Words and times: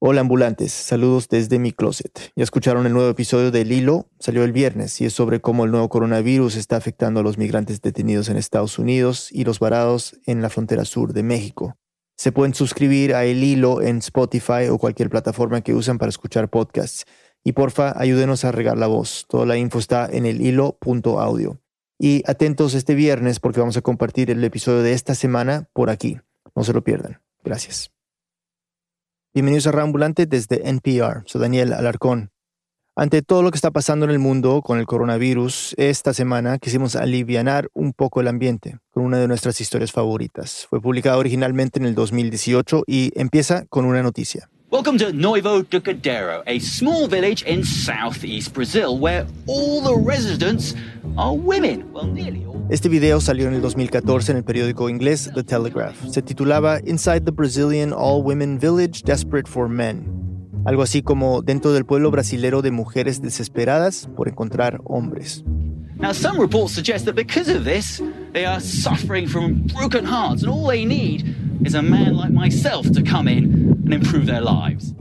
Hola 0.00 0.20
ambulantes, 0.20 0.72
saludos 0.72 1.28
desde 1.28 1.58
mi 1.58 1.72
closet. 1.72 2.30
Ya 2.36 2.44
escucharon 2.44 2.86
el 2.86 2.92
nuevo 2.92 3.10
episodio 3.10 3.50
de 3.50 3.62
Hilo, 3.62 4.08
salió 4.20 4.44
el 4.44 4.52
viernes 4.52 5.00
y 5.00 5.06
es 5.06 5.12
sobre 5.12 5.40
cómo 5.40 5.64
el 5.64 5.72
nuevo 5.72 5.88
coronavirus 5.88 6.54
está 6.54 6.76
afectando 6.76 7.18
a 7.18 7.24
los 7.24 7.36
migrantes 7.36 7.82
detenidos 7.82 8.28
en 8.28 8.36
Estados 8.36 8.78
Unidos 8.78 9.28
y 9.32 9.42
los 9.42 9.58
varados 9.58 10.16
en 10.24 10.40
la 10.40 10.50
frontera 10.50 10.84
sur 10.84 11.14
de 11.14 11.24
México. 11.24 11.76
Se 12.16 12.30
pueden 12.30 12.54
suscribir 12.54 13.12
a 13.12 13.24
El 13.24 13.42
Hilo 13.42 13.82
en 13.82 13.98
Spotify 13.98 14.68
o 14.70 14.78
cualquier 14.78 15.10
plataforma 15.10 15.62
que 15.62 15.74
usan 15.74 15.98
para 15.98 16.10
escuchar 16.10 16.48
podcasts. 16.48 17.04
Y 17.42 17.52
porfa, 17.52 17.92
ayúdenos 18.00 18.44
a 18.44 18.52
regar 18.52 18.78
la 18.78 18.86
voz. 18.86 19.26
Toda 19.28 19.46
la 19.46 19.56
info 19.56 19.80
está 19.80 20.06
en 20.06 20.26
el 20.26 20.40
hilo.audio. 20.40 21.60
Y 21.98 22.22
atentos 22.30 22.74
este 22.74 22.94
viernes 22.94 23.40
porque 23.40 23.58
vamos 23.58 23.76
a 23.76 23.82
compartir 23.82 24.30
el 24.30 24.44
episodio 24.44 24.82
de 24.82 24.92
esta 24.92 25.16
semana 25.16 25.68
por 25.72 25.90
aquí. 25.90 26.20
No 26.54 26.62
se 26.62 26.72
lo 26.72 26.84
pierdan. 26.84 27.20
Gracias. 27.42 27.97
Bienvenidos 29.38 29.68
a 29.68 29.70
Rambulante 29.70 30.26
desde 30.26 30.68
NPR. 30.68 31.22
Soy 31.26 31.40
Daniel 31.40 31.72
Alarcón. 31.72 32.32
Ante 32.96 33.22
todo 33.22 33.44
lo 33.44 33.52
que 33.52 33.56
está 33.56 33.70
pasando 33.70 34.04
en 34.04 34.10
el 34.10 34.18
mundo 34.18 34.62
con 34.62 34.80
el 34.80 34.86
coronavirus, 34.86 35.76
esta 35.78 36.12
semana 36.12 36.58
quisimos 36.58 36.96
alivianar 36.96 37.68
un 37.72 37.92
poco 37.92 38.20
el 38.20 38.26
ambiente 38.26 38.80
con 38.90 39.04
una 39.04 39.18
de 39.18 39.28
nuestras 39.28 39.60
historias 39.60 39.92
favoritas. 39.92 40.66
Fue 40.68 40.80
publicada 40.80 41.18
originalmente 41.18 41.78
en 41.78 41.86
el 41.86 41.94
2018 41.94 42.82
y 42.84 43.12
empieza 43.14 43.64
con 43.66 43.84
una 43.84 44.02
noticia. 44.02 44.50
Welcome 44.70 44.98
to 44.98 45.14
Noivo 45.14 45.62
do 45.62 45.80
Cadeiro, 45.80 46.42
a 46.46 46.58
small 46.58 47.08
village 47.08 47.42
in 47.44 47.64
southeast 47.64 48.52
Brazil 48.52 48.98
where 48.98 49.26
all 49.46 49.80
the 49.80 49.96
residents 49.96 50.74
are 51.16 51.34
women. 51.34 51.90
Well, 51.90 52.06
nearly 52.06 52.44
all. 52.44 52.66
Este 52.68 52.90
video 52.90 53.18
salió 53.22 53.48
en 53.48 53.54
el 53.54 53.62
2014 53.62 54.32
en 54.32 54.36
el 54.36 54.44
periódico 54.44 54.90
inglés 54.90 55.30
The 55.34 55.42
Telegraph. 55.42 55.96
Se 56.10 56.20
titulaba 56.20 56.80
Inside 56.84 57.22
the 57.22 57.30
Brazilian 57.30 57.94
All-Women 57.94 58.58
Village 58.58 59.04
Desperate 59.04 59.48
for 59.48 59.70
Men. 59.70 60.04
Algo 60.66 60.82
así 60.82 61.00
como 61.00 61.40
dentro 61.40 61.72
del 61.72 61.86
pueblo 61.86 62.10
brasilero 62.10 62.60
de 62.60 62.70
mujeres 62.70 63.22
desesperadas 63.22 64.06
por 64.16 64.28
encontrar 64.28 64.82
hombres. 64.84 65.44
Now, 65.98 66.12
some 66.12 66.38
reports 66.38 66.74
suggest 66.74 67.06
that 67.06 67.14
because 67.14 67.48
of 67.48 67.64
this, 67.64 68.02
they 68.34 68.44
are 68.44 68.60
suffering 68.60 69.26
from 69.26 69.66
broken 69.74 70.04
hearts, 70.04 70.42
and 70.42 70.52
all 70.52 70.68
they 70.68 70.84
need 70.84 71.34
is 71.64 71.74
a 71.74 71.82
man 71.82 72.18
like 72.18 72.32
myself 72.32 72.86
to 72.92 73.02
come 73.02 73.28
in 73.28 73.67
and 73.84 73.94
improve 73.94 74.26
their 74.26 74.42
lives. 74.42 74.94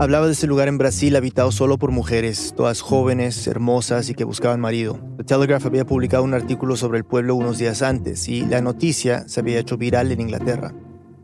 Hablaba 0.00 0.26
de 0.26 0.32
ese 0.32 0.46
lugar 0.46 0.68
en 0.68 0.78
Brasil 0.78 1.16
habitado 1.16 1.50
solo 1.50 1.76
por 1.76 1.90
mujeres, 1.90 2.54
todas 2.56 2.82
jóvenes, 2.82 3.48
hermosas 3.48 4.08
y 4.10 4.14
que 4.14 4.22
buscaban 4.22 4.60
marido. 4.60 5.00
The 5.16 5.24
Telegraph 5.24 5.66
había 5.66 5.84
publicado 5.84 6.22
un 6.22 6.34
artículo 6.34 6.76
sobre 6.76 6.98
el 6.98 7.04
pueblo 7.04 7.34
unos 7.34 7.58
días 7.58 7.82
antes 7.82 8.28
y 8.28 8.46
la 8.46 8.60
noticia 8.60 9.26
se 9.26 9.40
había 9.40 9.58
hecho 9.58 9.76
viral 9.76 10.12
en 10.12 10.20
Inglaterra. 10.20 10.72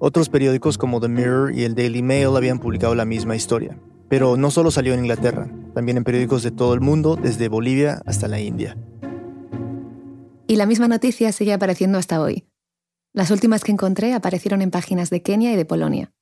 Otros 0.00 0.28
periódicos 0.28 0.76
como 0.76 1.00
The 1.00 1.06
Mirror 1.06 1.54
y 1.54 1.62
el 1.62 1.76
Daily 1.76 2.02
Mail 2.02 2.36
habían 2.36 2.58
publicado 2.58 2.96
la 2.96 3.04
misma 3.04 3.36
historia. 3.36 3.78
Pero 4.08 4.36
no 4.36 4.50
solo 4.50 4.72
salió 4.72 4.92
en 4.92 5.00
Inglaterra, 5.00 5.48
también 5.72 5.96
en 5.96 6.04
periódicos 6.04 6.42
de 6.42 6.50
todo 6.50 6.74
el 6.74 6.80
mundo, 6.80 7.16
desde 7.16 7.48
Bolivia 7.48 8.02
hasta 8.06 8.26
la 8.26 8.40
India. 8.40 8.76
Y 10.48 10.56
la 10.56 10.66
misma 10.66 10.88
noticia 10.88 11.30
sigue 11.30 11.52
apareciendo 11.52 11.96
hasta 11.96 12.20
hoy. 12.20 12.44
Las 13.12 13.30
últimas 13.30 13.62
que 13.62 13.70
encontré 13.70 14.14
aparecieron 14.14 14.62
en 14.62 14.72
páginas 14.72 15.10
de 15.10 15.22
Kenia 15.22 15.52
y 15.52 15.56
de 15.56 15.64
Polonia. 15.64 16.12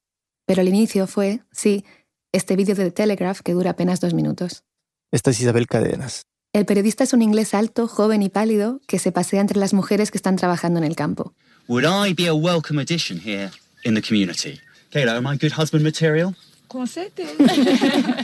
Pero 0.47 0.63
el 0.63 0.69
inicio 0.69 1.07
fue, 1.07 1.43
sí, 1.53 1.85
este 2.33 2.57
vídeo 2.57 2.75
de 2.75 2.85
The 2.87 2.91
Telegraph 2.91 3.41
que 3.41 3.53
dura 3.53 3.71
apenas 3.71 4.01
dos 4.01 4.15
minutos. 4.15 4.65
Esta 5.11 5.31
es 5.31 5.41
Isabel 5.41 5.67
Cadenas. 5.67 6.27
El 6.53 6.67
periodista 6.67 7.05
es 7.05 7.13
un 7.13 7.23
inglés 7.23 7.55
alto, 7.55 7.89
joven 7.89 8.23
y 8.23 8.29
pálido 8.29 8.81
que 8.87 8.99
se 8.99 9.13
pasea 9.13 9.41
entre 9.41 9.59
las 9.59 9.73
mujeres 9.73 10.11
que 10.11 10.19
están 10.19 10.37
trabajando 10.37 10.79
en 10.79 10.85
el 10.85 10.97
campo. 10.97 11.35
Would 11.69 11.85
I 11.85 12.13
be 12.13 12.29
a 12.29 12.35
welcome 12.35 12.81
addition 12.81 13.19
here 13.19 13.51
in 13.85 13.95
the 13.95 14.03
community? 14.03 14.61
Kayla, 14.91 15.17
am 15.17 15.27
I 15.27 15.39
good 15.39 15.53
husband 15.57 15.83
material? 15.83 16.35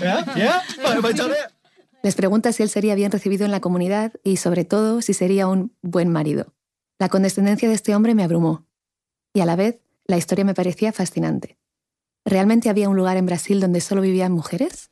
Yeah, 0.00 0.24
yeah. 0.36 0.62
Have 0.84 1.10
I 1.10 1.12
done 1.12 1.32
it? 1.32 1.52
Les 2.02 2.14
pregunta 2.14 2.52
si 2.52 2.62
él 2.62 2.70
sería 2.70 2.94
bien 2.94 3.10
recibido 3.10 3.44
en 3.44 3.50
la 3.50 3.60
comunidad 3.60 4.12
y, 4.22 4.36
sobre 4.36 4.64
todo, 4.64 5.02
si 5.02 5.12
sería 5.12 5.46
un 5.46 5.74
buen 5.82 6.08
marido. 6.08 6.54
La 6.98 7.08
condescendencia 7.08 7.68
de 7.68 7.74
este 7.74 7.94
hombre 7.94 8.14
me 8.14 8.22
abrumó. 8.22 8.66
Y 9.34 9.40
a 9.40 9.46
la 9.46 9.56
vez, 9.56 9.80
la 10.06 10.16
historia 10.16 10.44
me 10.44 10.54
parecía 10.54 10.92
fascinante. 10.92 11.57
¿Realmente 12.28 12.68
había 12.68 12.90
un 12.90 12.96
lugar 12.96 13.16
en 13.16 13.24
Brasil 13.24 13.58
donde 13.58 13.80
solo 13.80 14.02
vivían 14.02 14.32
mujeres? 14.32 14.90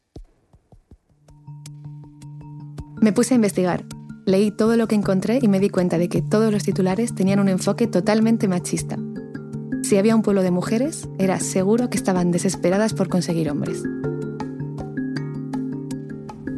Me 3.03 3.13
puse 3.13 3.35
a 3.35 3.37
investigar. 3.37 3.85
Leí 4.25 4.51
todo 4.51 4.75
lo 4.79 4.89
que 4.89 4.95
encontré 4.95 5.39
y 5.43 5.47
me 5.47 5.61
di 5.61 5.69
cuenta 5.69 5.99
de 5.99 6.09
que 6.09 6.23
todos 6.23 6.51
los 6.51 6.63
titulares 6.63 7.15
tenían 7.15 7.39
un 7.39 7.51
enfoque 7.51 7.87
totalmente 7.89 8.49
machista. 8.49 8.97
Si 9.83 9.99
había 9.99 10.17
un 10.17 10.23
pueblo 10.23 10.43
de 10.43 10.51
mujeres, 10.51 11.11
era 11.19 11.39
seguro 11.39 11.91
que 11.91 11.99
estaban 11.99 12.31
desesperadas 12.31 12.95
por 12.95 13.11
conseguir 13.11 13.51
hombres. 13.51 13.83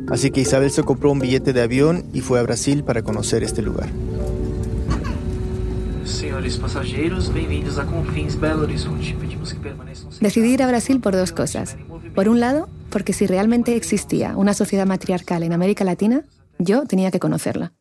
Así 0.09 0.31
que 0.31 0.43
Isabel 0.43 0.71
se 0.71 0.85
compró 0.85 1.11
un 1.11 1.19
billete 1.19 1.53
de 1.53 1.63
avión 1.63 2.05
y 2.13 2.21
fue 2.21 2.39
a 2.39 2.45
Brasil 2.45 2.85
para 2.85 3.03
conocer 3.03 3.43
este 3.43 3.63
lugar. 3.63 3.89
Senhores 6.05 6.57
passageiros, 6.57 7.35
bem-vindos 7.35 7.79
a 7.79 7.85
Confins 7.85 8.39
Belo 8.41 8.63
Horizonte. 8.63 9.28
Decidí 10.21 10.55
ir 10.55 10.63
a 10.63 10.67
Brasil 10.67 11.01
por 11.01 11.15
dos 11.15 11.33
cosas. 11.33 11.77
Por 12.15 12.29
un 12.29 12.41
lado, 12.41 12.69
porque 12.91 13.13
si 13.13 13.27
realmente 13.27 13.77
existía 13.77 14.37
una 14.37 14.55
sociedad 14.55 14.87
matriarcal 14.87 15.43
en 15.43 15.53
América 15.53 15.85
Latina, 15.85 16.25
yo 16.59 16.85
tenía 16.85 17.11
que 17.11 17.21
conocerla. 17.21 17.73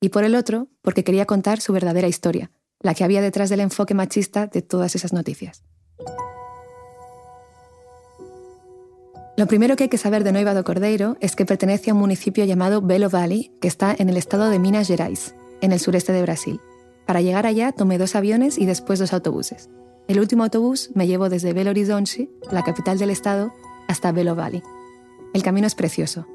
Y 0.00 0.10
por 0.10 0.24
el 0.24 0.34
otro, 0.34 0.68
porque 0.82 1.04
quería 1.04 1.26
contar 1.26 1.60
su 1.60 1.72
verdadera 1.72 2.08
historia, 2.08 2.50
la 2.80 2.94
que 2.94 3.04
había 3.04 3.22
detrás 3.22 3.50
del 3.50 3.60
enfoque 3.60 3.94
machista 3.94 4.46
de 4.46 4.62
todas 4.62 4.94
esas 4.94 5.12
noticias. 5.12 5.64
Lo 9.36 9.46
primero 9.46 9.74
que 9.74 9.84
hay 9.84 9.90
que 9.90 9.98
saber 9.98 10.22
de 10.22 10.30
Noiva 10.30 10.54
do 10.54 10.62
Cordeiro 10.62 11.16
es 11.20 11.34
que 11.34 11.44
pertenece 11.44 11.90
a 11.90 11.94
un 11.94 11.98
municipio 11.98 12.44
llamado 12.44 12.80
Belo 12.80 13.10
Valley, 13.10 13.50
que 13.60 13.66
está 13.66 13.94
en 13.98 14.08
el 14.08 14.16
estado 14.16 14.48
de 14.48 14.60
Minas 14.60 14.86
Gerais, 14.86 15.34
en 15.60 15.72
el 15.72 15.80
sureste 15.80 16.12
de 16.12 16.22
Brasil. 16.22 16.60
Para 17.04 17.20
llegar 17.20 17.44
allá 17.44 17.72
tomé 17.72 17.98
dos 17.98 18.14
aviones 18.14 18.58
y 18.58 18.66
después 18.66 19.00
dos 19.00 19.12
autobuses. 19.12 19.68
El 20.06 20.20
último 20.20 20.44
autobús 20.44 20.90
me 20.94 21.06
llevó 21.06 21.30
desde 21.30 21.54
Belo 21.54 21.70
Horizonte, 21.70 22.28
la 22.50 22.62
capital 22.62 22.98
del 22.98 23.08
estado, 23.08 23.54
hasta 23.88 24.12
Belo 24.12 24.34
Valley. 24.34 24.62
El 25.32 25.42
camino 25.42 25.66
es 25.66 25.74
precioso. 25.74 26.26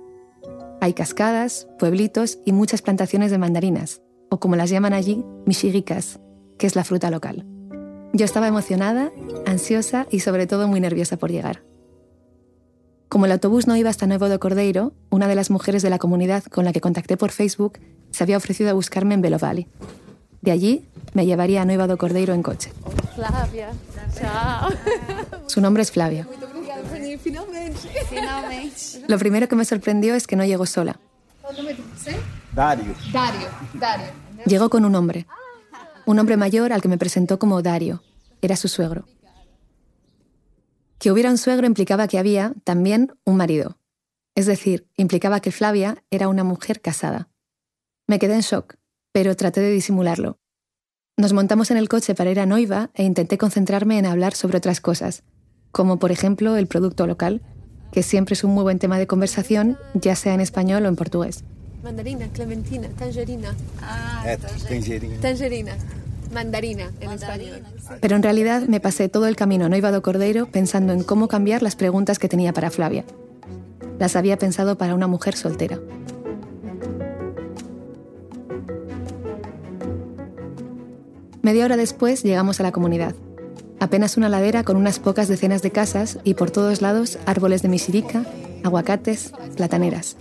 Hay 0.82 0.94
cascadas, 0.94 1.68
pueblitos 1.78 2.40
y 2.46 2.52
muchas 2.52 2.82
plantaciones 2.82 3.30
de 3.30 3.38
mandarinas, 3.38 4.02
o 4.30 4.40
como 4.40 4.56
las 4.56 4.72
llaman 4.72 4.94
allí, 4.94 5.24
mexicas, 5.46 6.20
que 6.58 6.66
es 6.66 6.76
la 6.76 6.84
fruta 6.84 7.12
local. 7.12 7.46
Yo 8.12 8.26
estaba 8.26 8.48
emocionada, 8.48 9.12
ansiosa 9.46 10.08
y 10.10 10.22
sobre 10.22 10.48
todo 10.48 10.68
muy 10.68 10.80
nerviosa 10.80 11.18
por 11.18 11.32
llegar. 11.32 11.64
Como 13.08 13.26
el 13.26 13.32
autobús 13.32 13.68
no 13.68 13.76
iba 13.76 13.92
hasta 13.92 14.08
Nuevo 14.08 14.30
de 14.30 14.40
Cordeiro, 14.40 14.94
una 15.12 15.28
de 15.28 15.36
las 15.36 15.52
mujeres 15.52 15.84
de 15.84 15.92
la 15.92 16.00
comunidad 16.00 16.44
con 16.46 16.66
la 16.66 16.74
que 16.74 16.82
contacté 16.82 17.18
por 17.18 17.30
Facebook 17.30 17.80
se 18.10 18.24
había 18.24 18.38
ofrecido 18.38 18.72
a 18.72 18.74
buscarme 18.74 19.14
en 19.14 19.22
Belo 19.22 19.38
Valley. 19.38 19.68
De 20.42 20.52
allí 20.52 20.86
me 21.14 21.26
llevaría 21.26 21.62
a 21.62 21.66
Nueva 21.66 21.88
do 21.88 21.98
Cordeiro 21.98 22.34
en 22.34 22.44
coche. 22.44 22.72
Flávia. 23.16 23.72
Tchau. 24.16 24.70
Su 25.48 25.62
nombre 25.62 25.84
es 25.84 25.92
Flavia. 25.92 26.28
Lo 29.08 29.18
primero 29.18 29.48
que 29.48 29.56
me 29.56 29.66
sorprendió 29.66 30.16
es 30.16 30.28
que 30.28 30.36
no 30.36 30.46
llegó 30.46 30.66
sola. 30.66 31.00
Dario. 32.54 32.94
Dário. 33.12 33.48
Dário. 33.74 34.08
Llegó 34.46 34.70
con 34.70 34.86
un 34.86 34.96
hombre. 34.96 35.28
Un 36.06 36.20
hombre 36.20 36.38
mayor 36.38 36.72
al 36.74 36.82
que 36.82 36.88
me 36.88 36.98
presentó 36.98 37.40
como 37.40 37.62
Dario. 37.62 38.04
Era 38.42 38.56
su 38.56 38.68
suegro. 38.68 39.06
Que 40.98 41.12
hubiera 41.12 41.30
un 41.30 41.38
suegro 41.38 41.68
implicaba 41.68 42.08
que 42.08 42.18
había 42.18 42.54
también 42.64 43.14
un 43.26 43.38
marido. 43.38 43.78
Es 44.36 44.46
decir, 44.46 44.88
implicaba 44.96 45.40
que 45.40 45.52
Flavia 45.52 46.04
era 46.10 46.28
una 46.28 46.44
mujer 46.44 46.82
casada. 46.82 47.30
Me 48.08 48.20
quedé 48.20 48.36
en 48.36 48.42
shock, 48.42 48.76
pero 49.12 49.36
traté 49.36 49.62
de 49.62 49.72
disimularlo. 49.72 50.38
Nos 51.18 51.34
montamos 51.34 51.70
en 51.72 51.78
el 51.78 51.90
coche 51.90 52.16
para 52.16 52.32
ir 52.32 52.40
a 52.40 52.46
Noiva 52.46 52.92
e 52.94 53.04
intenté 53.04 53.38
concentrarme 53.38 53.98
en 53.98 54.06
hablar 54.06 54.36
sobre 54.36 54.58
otras 54.58 54.80
cosas, 54.80 55.24
como 55.72 56.00
por 56.00 56.12
ejemplo 56.12 56.56
el 56.56 56.68
producto 56.68 57.08
local, 57.08 57.42
que 57.92 58.04
siempre 58.04 58.34
es 58.34 58.44
un 58.44 58.52
muy 58.52 58.64
buen 58.64 58.80
tema 58.80 58.98
de 58.98 59.08
conversación, 59.08 59.78
ya 59.94 60.16
sea 60.16 60.34
en 60.34 60.42
español 60.42 60.86
o 60.86 60.90
en 60.90 60.96
portugués. 60.96 61.44
Mandarina, 61.84 62.28
clementina, 62.28 62.88
tangerina. 62.98 63.56
Ah, 63.82 64.38
tangerina. 64.68 65.20
tangerina. 65.22 65.78
Mandarina 66.34 66.92
en 67.00 67.12
español. 67.12 67.64
Pero 68.02 68.16
en 68.16 68.24
realidad 68.24 68.64
me 68.68 68.80
pasé 68.80 69.10
todo 69.10 69.28
el 69.28 69.36
camino 69.36 69.66
a 69.66 69.70
Noiva 69.70 69.92
do 69.92 70.02
Cordeiro 70.02 70.46
pensando 70.52 70.94
en 70.94 71.04
cómo 71.04 71.28
cambiar 71.28 71.64
las 71.64 71.76
preguntas 71.76 72.20
que 72.20 72.30
tenía 72.30 72.54
para 72.54 72.70
Flavia. 72.70 73.06
Las 73.98 74.16
había 74.16 74.38
pensado 74.38 74.78
para 74.78 74.94
una 74.94 75.08
mujer 75.08 75.36
soltera. 75.36 75.80
Media 81.42 81.64
hora 81.64 81.78
después 81.78 82.24
llegamos 82.24 82.60
a 82.60 82.64
la 82.64 82.72
comunidad. 82.74 83.16
Apenas 83.80 84.18
una 84.18 84.28
ladera 84.28 84.64
con 84.64 84.76
unas 84.76 85.00
pocas 85.00 85.30
decenas 85.30 85.62
de 85.62 85.72
casas 85.72 86.20
y 86.26 86.34
por 86.34 86.52
todos 86.52 86.82
lados 86.82 87.18
árboles 87.26 87.62
de 87.62 87.70
misirica, 87.70 88.26
aguacates, 88.64 89.32
plataneras. 89.56 90.18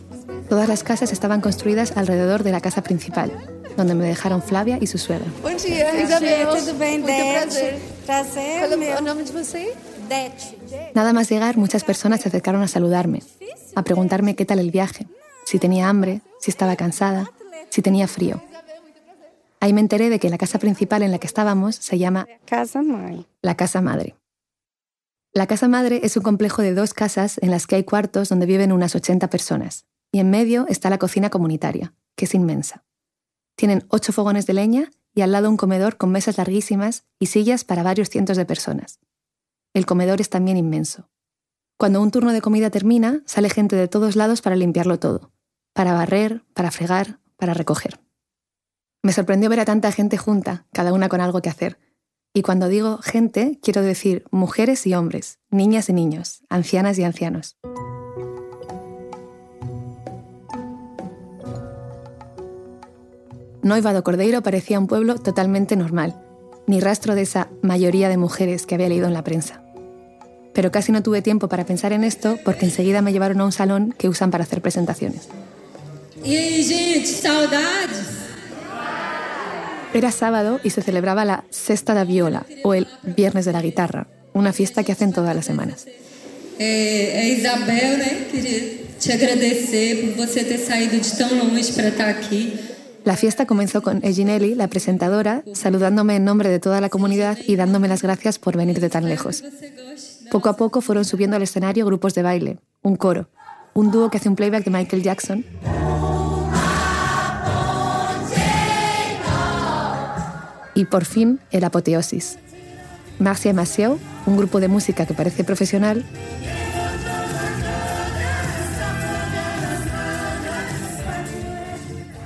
Todas 0.49 0.69
las 0.69 0.85
casas 0.85 1.13
estaban 1.13 1.41
construidas 1.41 1.97
alrededor 1.97 2.45
de 2.45 2.53
la 2.53 2.61
casa 2.61 2.83
principal, 2.83 3.33
donde 3.77 3.97
me 3.97 4.07
dejaron 4.07 4.43
Flavia 4.43 4.79
y 4.81 4.87
su 4.87 4.99
suegra. 4.99 5.27
Bom 5.43 5.57
dia, 5.57 6.01
Isabel. 6.01 6.47
Nada 10.95 11.13
más 11.13 11.29
llegar, 11.29 11.57
muchas 11.57 11.83
personas 11.83 12.21
se 12.21 12.29
acercaron 12.29 12.63
a 12.63 12.69
saludarme, 12.69 13.23
a 13.75 13.83
preguntarme 13.83 14.37
qué 14.37 14.45
tal 14.45 14.61
el 14.61 14.71
viaje, 14.71 15.09
si 15.45 15.59
tenía 15.59 15.89
hambre, 15.89 16.21
si 16.41 16.53
estaba 16.53 16.77
cansada, 16.77 17.33
si 17.71 17.83
tenía 17.83 18.07
frío. 18.07 18.41
Ahí 19.61 19.73
me 19.73 19.81
enteré 19.81 20.09
de 20.09 20.21
que 20.21 20.31
la 20.31 20.39
casa 20.39 20.59
principal 20.59 21.03
en 21.03 21.11
la 21.11 21.19
que 21.19 21.27
estábamos 21.27 21.77
se 21.77 21.99
llama 21.99 22.27
Casa 22.45 22.83
la 23.43 23.57
Casa 23.57 23.81
Madre. 23.81 24.17
La 25.33 25.47
Casa 25.47 25.69
Madre 25.69 26.01
es 26.05 26.17
un 26.17 26.23
complejo 26.23 26.63
de 26.63 26.75
dos 26.75 26.95
casas 26.95 27.39
en 27.43 27.51
las 27.51 27.67
que 27.67 27.77
hay 27.77 27.85
cuartos 27.85 28.29
donde 28.29 28.47
viven 28.47 28.73
unas 28.73 28.95
80 28.95 29.29
personas, 29.31 29.87
y 30.13 30.21
en 30.21 30.31
medio 30.31 30.67
está 30.69 30.91
la 30.91 30.99
cocina 30.99 31.29
comunitaria, 31.31 31.95
que 32.17 32.25
es 32.25 32.35
inmensa. 32.35 32.85
Tienen 33.57 33.85
ocho 33.89 34.13
fogones 34.13 34.47
de 34.47 34.55
leña 34.55 34.91
y 35.15 35.23
al 35.23 35.33
lado 35.33 35.51
un 35.51 35.57
comedor 35.57 35.97
con 35.97 36.13
mesas 36.13 36.39
larguísimas 36.39 37.05
y 37.19 37.27
sillas 37.27 37.65
para 37.65 37.83
varios 37.83 38.09
cientos 38.09 38.37
de 38.37 38.47
personas. 38.47 39.01
El 39.75 39.85
comedor 39.85 40.21
es 40.21 40.31
también 40.31 40.57
inmenso. 40.57 41.11
Cuando 41.77 42.01
un 42.01 42.11
turno 42.11 42.33
de 42.33 42.41
comida 42.41 42.71
termina, 42.71 43.23
sale 43.27 43.51
gente 43.51 43.77
de 43.77 43.89
todos 43.89 44.17
lados 44.17 44.41
para 44.41 44.57
limpiarlo 44.57 44.99
todo, 44.99 45.33
para 45.73 45.93
barrer, 45.93 46.45
para 46.55 46.71
fregar, 46.71 47.21
para 47.37 47.55
recoger. 47.55 48.01
Me 49.03 49.13
sorprendió 49.13 49.49
ver 49.49 49.61
a 49.61 49.65
tanta 49.65 49.93
gente 49.93 50.17
junta, 50.17 50.67
cada 50.73 50.93
una 50.93 51.09
con 51.09 51.21
algo 51.21 51.41
que 51.41 51.49
hacer. 51.49 51.79
Y 52.35 52.43
cuando 52.43 52.69
digo 52.69 52.99
gente, 52.99 53.59
quiero 53.63 53.83
decir 53.83 54.25
mujeres 54.31 54.87
y 54.87 54.95
hombres, 54.95 55.39
niñas 55.51 55.89
y 55.89 55.93
niños, 55.93 56.43
ancianas 56.49 56.99
y 56.99 57.05
ancianos. 57.05 57.57
Noiva 63.63 63.93
do 63.93 64.03
Cordeiro 64.03 64.43
parecía 64.43 64.79
un 64.79 64.87
pueblo 64.87 65.19
totalmente 65.19 65.77
normal, 65.77 66.15
ni 66.67 66.81
rastro 66.81 67.15
de 67.15 67.23
esa 67.23 67.49
mayoría 67.63 68.09
de 68.09 68.17
mujeres 68.17 68.67
que 68.67 68.75
había 68.75 68.89
leído 68.89 69.07
en 69.07 69.15
la 69.15 69.25
prensa. 69.25 69.63
Pero 70.55 70.73
casi 70.73 70.91
no 70.91 71.03
tuve 71.03 71.23
tiempo 71.23 71.49
para 71.49 71.67
pensar 71.67 71.93
en 71.93 72.03
esto 72.03 72.39
porque 72.45 72.67
enseguida 72.67 73.03
me 73.03 73.13
llevaron 73.13 73.41
a 73.41 73.45
un 73.45 73.53
salón 73.53 73.95
que 73.97 74.09
usan 74.09 74.31
para 74.31 74.45
hacer 74.45 74.61
presentaciones. 74.61 75.29
E 76.25 76.37
aí, 76.37 76.65
gente, 76.65 77.07
saudades? 77.07 78.18
Era 79.95 80.13
sábado 80.13 80.61
y 80.63 80.71
se 80.71 80.83
celebraba 80.83 81.25
la 81.25 81.45
Sesta 81.51 81.95
da 81.95 82.05
Viola 82.05 82.47
o 82.65 82.75
el 82.75 82.87
Viernes 83.03 83.45
de 83.45 83.53
la 83.53 83.63
Guitarra, 83.63 84.07
una 84.35 84.53
fiesta 84.53 84.85
que 84.85 84.93
hacen 84.93 85.13
todas 85.13 85.35
las 85.35 85.47
semanas. 85.47 85.87
É, 86.59 87.21
é 87.21 87.29
Isabel, 87.29 87.99
né? 87.99 88.27
Queria 88.31 88.85
te 88.99 89.13
agradecer 89.13 90.15
por 90.17 90.27
você 90.27 90.43
ter 90.43 90.59
saído 90.59 90.99
de 90.99 91.17
tão 91.17 91.29
longe 91.39 91.73
para 91.73 91.89
estar 91.89 92.09
aqui. 92.09 92.59
La 93.05 93.17
fiesta 93.17 93.47
comenzó 93.47 93.81
con 93.81 94.05
Eginelli, 94.05 94.55
la 94.55 94.69
presentadora, 94.69 95.43
saludándome 95.55 96.17
en 96.17 96.25
nombre 96.25 96.51
de 96.51 96.59
toda 96.59 96.81
la 96.81 96.91
comunidad 96.91 97.39
y 97.47 97.57
dándome 97.57 97.89
las 97.89 98.03
gracias 98.03 98.39
por 98.39 98.57
venir 98.57 98.81
de 98.81 98.91
tan 98.91 99.09
lejos. 99.09 99.43
Poco 100.31 100.51
a 100.51 100.57
poco 100.57 100.81
fueron 100.83 101.05
subiendo 101.05 101.37
al 101.37 101.43
escenario 101.43 101.87
grupos 101.87 102.15
de 102.15 102.23
baile, 102.23 102.59
un 102.83 102.97
coro, 102.97 103.31
un 103.73 103.91
dúo 103.91 104.11
que 104.11 104.19
hace 104.19 104.29
un 104.29 104.37
playback 104.37 104.65
de 104.65 104.71
Michael 104.71 105.03
Jackson. 105.03 105.45
Y 110.79 110.85
por 110.85 111.05
fin 111.05 111.41
el 111.51 111.65
apoteosis. 111.65 112.39
Marcia 113.19 113.53
Maciel, 113.53 113.97
un 114.27 114.37
grupo 114.37 114.61
de 114.61 114.69
música 114.69 115.07
que 115.07 115.13
parece 115.13 115.43
profesional, 115.43 116.05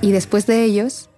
y 0.01 0.11
después 0.11 0.45
de 0.45 0.63
ellos! 0.65 1.09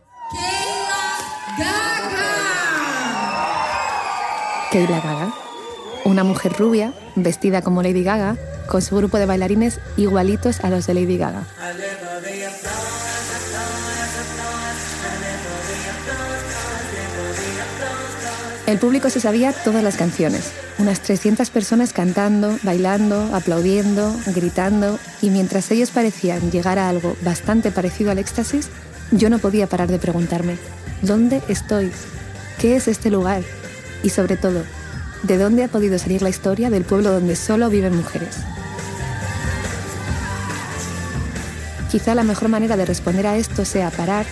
Keila 4.72 5.02
Gaga, 5.02 5.34
una 6.06 6.24
mujer 6.24 6.54
rubia, 6.54 6.94
vestida 7.18 7.62
como 7.62 7.84
Lady 7.84 8.06
Gaga, 8.06 8.38
con 8.70 8.81
su 8.81 8.96
grupo 8.96 9.18
de 9.18 9.26
bailarines 9.26 9.81
igualitos 9.98 10.62
a 10.62 10.70
los 10.70 10.88
de 10.88 10.94
Lady 10.94 11.18
Gaga. 11.18 11.44
El 18.68 18.80
público 18.80 19.12
se 19.12 19.20
sabía 19.20 19.54
todas 19.54 19.84
las 19.84 19.96
canciones, 19.96 20.52
unas 20.80 21.00
300 21.02 21.52
personas 21.52 21.94
cantando, 21.94 22.58
bailando, 22.64 23.30
aplaudiendo, 23.36 24.16
gritando, 24.34 24.98
y 25.22 25.30
mientras 25.30 25.70
ellos 25.70 25.92
parecían 25.92 26.50
llegar 26.50 26.80
a 26.80 26.90
algo 26.90 27.16
bastante 27.22 27.70
parecido 27.70 28.10
al 28.10 28.18
éxtasis, 28.18 28.70
yo 29.12 29.30
no 29.30 29.38
podía 29.38 29.68
parar 29.68 29.88
de 29.90 30.00
preguntarme, 30.00 30.58
¿dónde 31.04 31.44
estoy? 31.48 31.92
¿Qué 32.60 32.76
es 32.76 32.88
este 32.88 33.12
lugar? 33.12 33.44
Y 34.02 34.10
sobre 34.10 34.36
todo, 34.36 34.64
¿de 35.22 35.38
dónde 35.38 35.64
ha 35.64 35.68
podido 35.68 36.00
salir 36.00 36.24
la 36.24 36.30
historia 36.30 36.72
del 36.72 36.86
pueblo 36.86 37.12
donde 37.12 37.36
solo 37.36 37.70
viven 37.70 37.96
mujeres? 37.96 38.38
Quizá 41.92 42.16
la 42.16 42.24
mejor 42.24 42.50
manera 42.50 42.78
de 42.78 42.86
responder 42.86 43.28
a 43.28 43.38
esto 43.38 43.64
sea 43.64 43.92
parar 43.92 44.26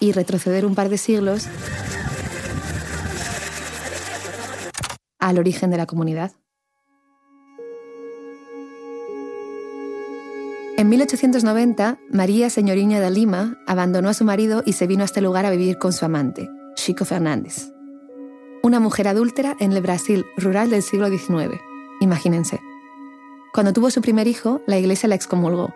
y 0.00 0.12
retroceder 0.12 0.66
un 0.66 0.74
par 0.74 0.90
de 0.90 0.98
siglos 0.98 1.48
al 5.26 5.40
origen 5.40 5.70
de 5.70 5.76
la 5.76 5.86
comunidad. 5.86 6.30
En 10.78 10.88
1890, 10.88 11.98
María 12.12 12.48
Señoriña 12.48 13.00
de 13.00 13.10
Lima 13.10 13.58
abandonó 13.66 14.08
a 14.08 14.14
su 14.14 14.24
marido 14.24 14.62
y 14.64 14.74
se 14.74 14.86
vino 14.86 15.02
a 15.02 15.06
este 15.06 15.20
lugar 15.20 15.44
a 15.44 15.50
vivir 15.50 15.78
con 15.78 15.92
su 15.92 16.04
amante, 16.04 16.48
Chico 16.76 17.04
Fernández. 17.04 17.72
Una 18.62 18.78
mujer 18.78 19.08
adúltera 19.08 19.56
en 19.58 19.72
el 19.72 19.82
Brasil 19.82 20.24
rural 20.36 20.70
del 20.70 20.82
siglo 20.82 21.08
XIX. 21.08 21.60
Imagínense. 22.00 22.60
Cuando 23.52 23.72
tuvo 23.72 23.90
su 23.90 24.02
primer 24.02 24.28
hijo, 24.28 24.60
la 24.66 24.78
iglesia 24.78 25.08
la 25.08 25.16
excomulgó, 25.16 25.74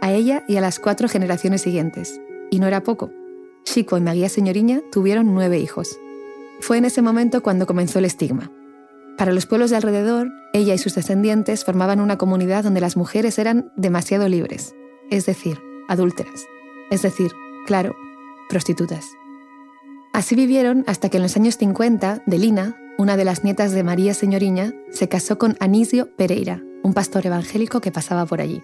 a 0.00 0.12
ella 0.12 0.42
y 0.48 0.56
a 0.56 0.62
las 0.62 0.78
cuatro 0.78 1.06
generaciones 1.06 1.60
siguientes. 1.60 2.18
Y 2.50 2.60
no 2.60 2.66
era 2.66 2.82
poco. 2.82 3.10
Chico 3.64 3.98
y 3.98 4.00
María 4.00 4.30
Señoriña 4.30 4.80
tuvieron 4.90 5.34
nueve 5.34 5.58
hijos. 5.58 5.98
Fue 6.60 6.78
en 6.78 6.86
ese 6.86 7.02
momento 7.02 7.42
cuando 7.42 7.66
comenzó 7.66 7.98
el 7.98 8.06
estigma. 8.06 8.50
Para 9.16 9.32
los 9.32 9.46
pueblos 9.46 9.70
de 9.70 9.76
alrededor, 9.76 10.30
ella 10.52 10.74
y 10.74 10.78
sus 10.78 10.94
descendientes 10.94 11.64
formaban 11.64 12.00
una 12.00 12.18
comunidad 12.18 12.64
donde 12.64 12.80
las 12.80 12.96
mujeres 12.96 13.38
eran 13.38 13.72
demasiado 13.76 14.28
libres, 14.28 14.74
es 15.10 15.24
decir, 15.24 15.58
adúlteras, 15.88 16.44
es 16.90 17.02
decir, 17.02 17.32
claro, 17.66 17.96
prostitutas. 18.48 19.06
Así 20.12 20.34
vivieron 20.34 20.84
hasta 20.86 21.08
que 21.08 21.16
en 21.16 21.22
los 21.22 21.36
años 21.36 21.56
50, 21.56 22.22
Delina, 22.26 22.76
una 22.98 23.16
de 23.16 23.24
las 23.24 23.44
nietas 23.44 23.72
de 23.72 23.84
María 23.84 24.14
Señoriña, 24.14 24.72
se 24.90 25.08
casó 25.08 25.38
con 25.38 25.56
Anisio 25.60 26.14
Pereira, 26.16 26.62
un 26.82 26.94
pastor 26.94 27.26
evangélico 27.26 27.80
que 27.80 27.92
pasaba 27.92 28.26
por 28.26 28.40
allí. 28.40 28.62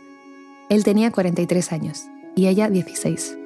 Él 0.69 0.85
tenía 0.85 1.11
43 1.11 1.73
años 1.73 2.05
y 2.35 2.47
ella 2.47 2.71
16. 2.71 3.37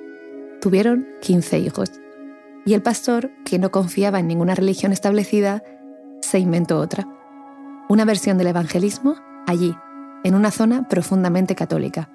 Tuvieron 0.61 1.07
15 1.23 1.59
hijos. 1.59 1.91
Y 2.65 2.75
el 2.75 2.83
pastor, 2.83 3.31
que 3.45 3.59
no 3.59 3.71
confiaba 3.71 4.21
en 4.21 4.27
ninguna 4.27 4.55
religión 4.55 4.93
establecida, 4.93 5.63
se 6.21 6.39
inventó 6.39 6.79
otra. 6.79 7.07
Una 7.89 8.05
versión 8.05 8.39
del 8.39 8.49
evangelismo 8.49 9.17
allí, 9.47 9.75
en 10.25 10.35
una 10.35 10.51
zona 10.51 10.89
profundamente 10.89 11.55
católica. 11.55 12.11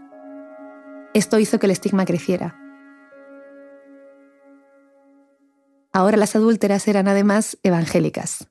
Esto 1.13 1.39
hizo 1.39 1.60
que 1.60 1.67
el 1.67 1.72
estigma 1.72 2.05
creciera. 2.05 2.58
Ahora 5.93 6.17
las 6.17 6.36
adúlteras 6.36 6.88
eran 6.88 7.08
además 7.08 7.58
evangélicas. 7.63 8.48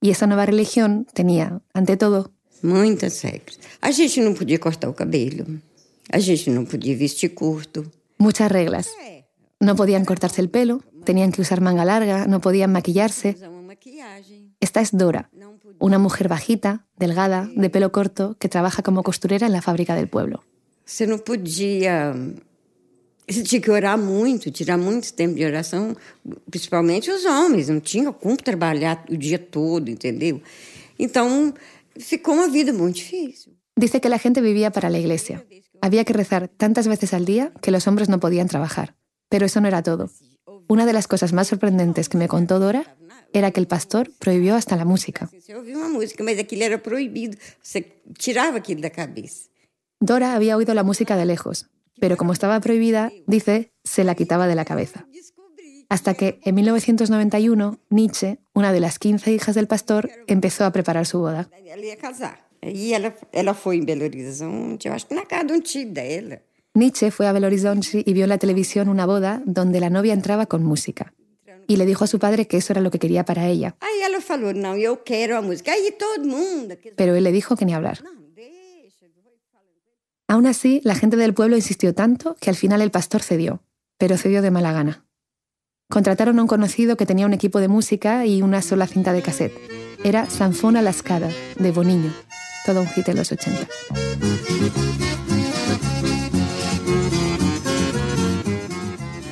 Y 0.00 0.10
esa 0.10 0.26
nueva 0.26 0.46
religión 0.46 1.06
tenía, 1.12 1.60
ante 1.74 1.96
todo, 1.96 2.32
Muitas 2.62 3.22
regras. 3.22 3.58
A 3.82 3.92
gente 3.92 4.20
não 4.22 4.34
podia 4.34 4.58
cortar 4.58 4.88
o 4.88 4.94
cabelo. 4.94 5.44
A 6.10 6.18
gente 6.18 6.50
não 6.50 6.64
podia 6.64 6.96
vestir 6.96 7.34
curto. 7.34 7.84
muchas 8.18 8.50
reglas. 8.50 8.88
No 9.60 9.76
podían 9.76 10.04
cortarse 10.04 10.40
el 10.40 10.48
pelo, 10.48 10.82
tenían 11.04 11.32
que 11.32 11.42
usar 11.42 11.60
manga 11.60 11.84
larga, 11.84 12.26
no 12.26 12.40
podían 12.40 12.72
maquillarse. 12.72 13.36
Esta 14.60 14.80
es 14.80 14.96
Dora, 14.96 15.30
una 15.78 15.98
mujer 15.98 16.28
bajita, 16.28 16.86
delgada, 16.96 17.48
de 17.54 17.70
pelo 17.70 17.92
corto, 17.92 18.36
que 18.38 18.48
trabaja 18.48 18.82
como 18.82 19.02
costurera 19.02 19.46
en 19.46 19.52
la 19.52 19.62
fábrica 19.62 19.94
del 19.94 20.08
pueblo. 20.08 20.42
Você 20.84 21.06
não 21.06 21.18
podia. 21.18 22.14
Você 23.28 23.42
tinha 23.42 23.60
que 23.60 23.70
orar 23.70 23.98
muito, 23.98 24.52
tirar 24.52 24.78
muito 24.78 25.12
tempo 25.12 25.34
de 25.34 25.44
oração, 25.44 25.96
principalmente 26.48 27.10
os 27.10 27.24
homens. 27.24 27.68
Não 27.68 27.80
tinha 27.80 28.12
como 28.12 28.36
trabalhar 28.36 29.04
o 29.10 29.16
dia 29.16 29.38
todo, 29.38 29.90
entendeu? 29.90 30.40
Então, 30.96 31.52
ficou 31.98 32.34
uma 32.34 32.48
vida 32.48 32.72
muito 32.72 32.96
difícil. 32.96 33.52
Dice 33.76 34.00
que 34.00 34.08
la 34.08 34.18
gente 34.18 34.40
vivía 34.40 34.70
para 34.70 34.88
la 34.88 34.98
iglesia. 34.98 35.44
Había 35.82 36.04
que 36.04 36.12
rezar 36.12 36.48
tantas 36.48 36.86
veces 36.86 37.12
al 37.12 37.24
día 37.24 37.52
que 37.60 37.72
los 37.72 37.86
hombres 37.88 38.08
no 38.08 38.20
podían 38.20 38.46
trabajar. 38.46 38.94
Pero 39.28 39.44
eso 39.44 39.60
no 39.60 39.66
era 39.66 39.82
todo. 39.82 40.08
Una 40.68 40.86
de 40.86 40.92
las 40.92 41.08
cosas 41.08 41.32
más 41.32 41.48
sorprendentes 41.48 42.08
que 42.08 42.16
me 42.16 42.28
contó 42.28 42.60
Dora 42.60 42.96
era 43.38 43.50
que 43.50 43.60
el 43.60 43.66
pastor 43.66 44.10
prohibió 44.18 44.54
hasta 44.54 44.76
la 44.76 44.84
música. 44.86 45.28
Dora 50.00 50.34
había 50.34 50.56
oído 50.56 50.74
la 50.74 50.82
música 50.82 51.16
de 51.16 51.26
lejos, 51.26 51.68
pero 52.00 52.16
como 52.16 52.32
estaba 52.32 52.58
prohibida, 52.60 53.12
dice, 53.26 53.72
se 53.84 54.04
la 54.04 54.14
quitaba 54.14 54.46
de 54.46 54.54
la 54.54 54.64
cabeza. 54.64 55.06
Hasta 55.88 56.14
que, 56.14 56.40
en 56.44 56.54
1991, 56.54 57.78
Nietzsche, 57.90 58.38
una 58.54 58.72
de 58.72 58.80
las 58.80 58.98
15 58.98 59.32
hijas 59.32 59.54
del 59.54 59.68
pastor, 59.68 60.10
empezó 60.26 60.64
a 60.64 60.72
preparar 60.72 61.06
su 61.06 61.20
boda. 61.20 61.48
Nietzsche 66.74 67.10
fue 67.10 67.26
a 67.26 67.32
Belo 67.32 67.46
Horizonte 67.46 68.02
y 68.04 68.12
vio 68.12 68.24
en 68.24 68.30
la 68.30 68.38
televisión 68.38 68.88
una 68.88 69.06
boda 69.06 69.42
donde 69.46 69.80
la 69.80 69.90
novia 69.90 70.12
entraba 70.12 70.46
con 70.46 70.64
música. 70.64 71.14
Y 71.66 71.76
le 71.76 71.86
dijo 71.86 72.04
a 72.04 72.06
su 72.06 72.18
padre 72.18 72.46
que 72.46 72.56
eso 72.56 72.72
era 72.72 72.80
lo 72.80 72.90
que 72.90 72.98
quería 72.98 73.24
para 73.24 73.46
ella. 73.48 73.76
Pero 76.96 77.14
él 77.14 77.24
le 77.24 77.32
dijo 77.32 77.56
que 77.56 77.64
ni 77.64 77.74
hablar. 77.74 77.98
Aún 80.28 80.46
así, 80.46 80.80
la 80.84 80.94
gente 80.94 81.16
del 81.16 81.34
pueblo 81.34 81.56
insistió 81.56 81.94
tanto 81.94 82.36
que 82.40 82.50
al 82.50 82.56
final 82.56 82.82
el 82.82 82.90
pastor 82.90 83.22
cedió, 83.22 83.62
pero 83.96 84.16
cedió 84.16 84.42
de 84.42 84.50
mala 84.50 84.72
gana. 84.72 85.04
Contrataron 85.88 86.38
a 86.38 86.42
un 86.42 86.48
conocido 86.48 86.96
que 86.96 87.06
tenía 87.06 87.26
un 87.26 87.32
equipo 87.32 87.60
de 87.60 87.68
música 87.68 88.26
y 88.26 88.42
una 88.42 88.60
sola 88.60 88.88
cinta 88.88 89.12
de 89.12 89.22
cassette. 89.22 89.54
Era 90.02 90.28
Sanfona 90.28 90.82
Lascada, 90.82 91.30
de 91.58 91.70
Boniño, 91.70 92.12
todo 92.64 92.80
un 92.80 92.88
hit 92.88 93.08
en 93.08 93.16
los 93.16 93.30
80. 93.30 93.68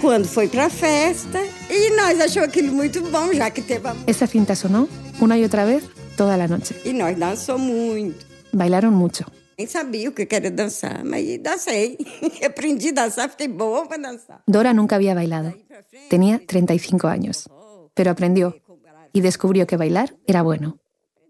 Quando 0.01 0.29
foi 0.29 0.49
pra 0.49 0.69
festa, 0.69 1.41
e 1.75 1.91
nós 1.97 2.21
achou 2.21 2.45
aquilo 2.45 2.73
muito 2.73 3.03
bom, 3.03 3.33
já 3.33 3.51
que 3.51 3.63
teve 3.63 3.89
a... 3.89 3.95
Esa 4.07 4.27
cinta 4.27 4.55
sonó 4.55 4.89
una 5.21 5.37
y 5.39 5.45
otra 5.45 5.65
vez 5.65 5.85
toda 6.17 6.37
la 6.37 6.47
noche. 6.47 6.75
E 6.85 6.93
nós 6.93 7.19
dançou 7.19 7.59
muito. 7.59 8.25
Bailaron 8.53 8.93
mucho. 8.93 9.25
Nem 9.59 9.67
sabia 9.67 10.09
o 10.09 10.13
que 10.13 10.27
era 10.31 10.51
dançar, 10.51 11.05
mas 11.05 11.25
dancei. 11.41 11.97
Aprendi 12.45 12.89
a 12.89 12.93
dançar, 12.93 13.31
fiquei 13.31 13.49
boa 13.49 13.87
para 13.87 14.03
dançar. 14.03 14.43
Dora 14.47 14.73
nunca 14.73 14.97
había 14.97 15.15
bailado. 15.15 15.55
Tenía 16.09 16.41
35 16.45 17.07
años, 17.07 17.49
pero 17.95 18.11
aprendió 18.11 18.57
y 19.13 19.21
descubrió 19.21 19.67
que 19.67 19.77
bailar 19.77 20.15
era 20.27 20.43
bueno 20.43 20.79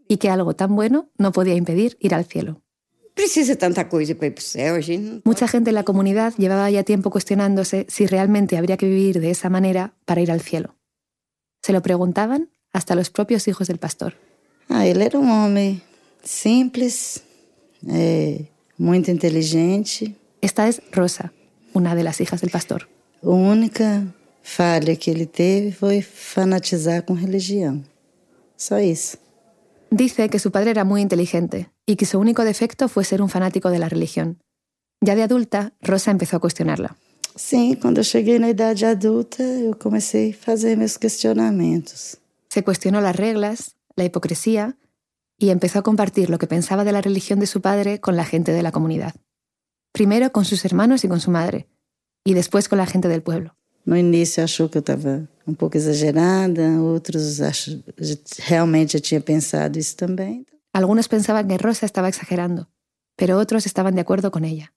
y 0.08 0.16
que 0.16 0.30
algo 0.30 0.54
tan 0.54 0.74
bueno 0.74 1.10
no 1.18 1.32
podía 1.32 1.54
impedir 1.54 1.96
ir 2.00 2.14
al 2.14 2.24
cielo. 2.24 2.63
Precisa 3.14 3.54
tanta 3.56 3.88
coisa 3.88 4.14
para 4.14 4.26
ir 4.26 4.34
pro 4.34 4.42
céu, 4.42 4.74
a 4.74 4.82
gente. 4.82 5.22
Mucha 5.24 5.46
gente 5.46 5.70
en 5.70 5.76
la 5.76 5.84
comunidad 5.84 6.34
llevaba 6.36 6.68
ya 6.70 6.82
tiempo 6.82 7.10
cuestionándose 7.10 7.86
si 7.88 8.06
realmente 8.06 8.56
habría 8.56 8.76
que 8.76 8.86
vivir 8.86 9.20
de 9.20 9.30
esa 9.30 9.48
manera 9.48 9.94
para 10.04 10.20
ir 10.20 10.30
al 10.32 10.40
cielo. 10.40 10.74
Se 11.62 11.72
lo 11.72 11.80
preguntaban 11.80 12.50
hasta 12.72 12.96
los 12.96 13.10
propios 13.10 13.46
hijos 13.46 13.68
del 13.68 13.78
pastor. 13.78 14.14
Ah, 14.68 14.86
ele 14.86 15.04
era 15.04 15.18
um 15.18 15.30
homem 15.30 15.80
simples, 16.24 17.22
é, 17.88 18.46
muito 18.76 19.10
inteligente. 19.10 20.16
Esta 20.40 20.66
es 20.66 20.82
Rosa, 20.92 21.32
una 21.72 21.94
de 21.94 22.02
las 22.02 22.20
hijas 22.20 22.40
del 22.40 22.50
pastor. 22.50 22.88
A 23.22 23.28
única 23.28 24.04
falha 24.42 24.96
que 24.96 25.10
ele 25.10 25.26
teve 25.26 25.72
foi 25.72 26.02
fanatizar 26.02 27.02
com 27.02 27.14
religião. 27.14 27.82
Só 28.56 28.78
isso. 28.80 29.16
Dice 29.96 30.28
que 30.28 30.40
su 30.40 30.50
padre 30.50 30.72
era 30.72 30.82
muy 30.82 31.02
inteligente 31.02 31.70
y 31.86 31.94
que 31.94 32.04
su 32.04 32.18
único 32.18 32.42
defecto 32.42 32.88
fue 32.88 33.04
ser 33.04 33.22
un 33.22 33.28
fanático 33.28 33.70
de 33.70 33.78
la 33.78 33.88
religión. 33.88 34.40
Ya 35.00 35.14
de 35.14 35.22
adulta, 35.22 35.72
Rosa 35.80 36.10
empezó 36.10 36.36
a 36.36 36.40
cuestionarla. 36.40 36.96
Sim, 37.36 37.76
quando 37.76 38.00
eu 38.00 38.04
cheguei 38.04 38.40
na 38.40 38.48
idade 38.48 38.86
adulta, 38.86 39.44
eu 39.44 39.76
comecei 39.78 40.32
a 40.32 40.34
fazer 40.34 40.76
meus 40.76 40.98
questionamentos. 40.98 42.18
Se 42.48 42.64
cuestionó 42.64 43.00
las 43.00 43.14
reglas, 43.14 43.76
la 43.94 44.02
hipocresía 44.02 44.76
y 45.38 45.50
empezó 45.50 45.78
a 45.78 45.82
compartir 45.82 46.28
lo 46.28 46.38
que 46.38 46.48
pensaba 46.48 46.82
de 46.82 46.90
la 46.90 47.00
religión 47.00 47.38
de 47.38 47.46
su 47.46 47.60
padre 47.60 48.00
con 48.00 48.16
la 48.16 48.24
gente 48.24 48.50
de 48.50 48.62
la 48.64 48.72
comunidad. 48.72 49.14
Primero 49.92 50.32
con 50.32 50.44
sus 50.44 50.64
hermanos 50.64 51.04
y 51.04 51.08
con 51.08 51.20
su 51.20 51.30
madre, 51.30 51.68
y 52.24 52.34
después 52.34 52.68
con 52.68 52.78
la 52.78 52.86
gente 52.86 53.06
del 53.06 53.22
pueblo. 53.22 53.54
No 53.86 53.96
início 53.96 54.42
achou 54.42 54.68
que 54.68 54.78
eu 54.78 54.80
estava 54.80 55.28
um 55.46 55.54
pouco 55.54 55.76
exagerada, 55.76 56.80
outros 56.80 57.40
ach... 57.40 57.68
realmente 58.38 58.94
já 58.94 59.00
tinha 59.00 59.20
pensado 59.20 59.78
isso 59.78 59.96
também. 59.96 60.46
Algunos 60.72 61.06
pensaban 61.06 61.46
que 61.46 61.56
Rosa 61.56 61.86
estaba 61.86 62.08
exagerando, 62.08 62.66
pero 63.16 63.38
otros 63.38 63.66
estaban 63.66 63.94
de 63.94 64.00
acuerdo 64.00 64.30
con 64.30 64.44
ella. 64.44 64.72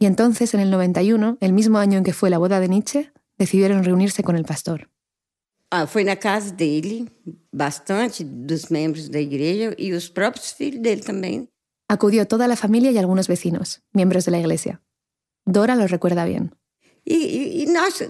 Y 0.00 0.06
entonces, 0.06 0.54
en 0.54 0.60
el 0.60 0.70
91, 0.70 1.38
el 1.40 1.52
mismo 1.52 1.78
año 1.78 1.98
en 1.98 2.04
que 2.04 2.12
fue 2.12 2.30
la 2.30 2.38
boda 2.38 2.58
de 2.58 2.68
Nietzsche, 2.68 3.12
decidieron 3.38 3.84
reunirse 3.84 4.24
con 4.24 4.34
el 4.34 4.44
pastor. 4.44 4.88
Ah, 5.70 5.86
foi 5.86 6.04
na 6.04 6.16
casa 6.16 6.52
dele, 6.52 7.08
bastante 7.50 8.24
dos 8.24 8.68
membros 8.68 9.08
da 9.08 9.20
igreja 9.20 9.74
e 9.78 9.94
os 9.94 10.08
próprios 10.08 10.52
filhos 10.52 10.82
dele 10.82 11.02
também. 11.02 11.48
Acudió 11.88 12.26
toda 12.26 12.48
la 12.48 12.56
familia 12.56 12.90
y 12.90 12.98
algunos 12.98 13.26
vecinos, 13.28 13.80
miembros 13.92 14.24
de 14.24 14.32
la 14.32 14.38
iglesia. 14.38 14.82
Dora 15.46 15.76
lo 15.76 15.86
recuerda 15.86 16.24
bien. 16.24 16.52
E, 17.04 17.14
e, 17.14 17.62
e 17.62 17.66
nós 17.66 18.02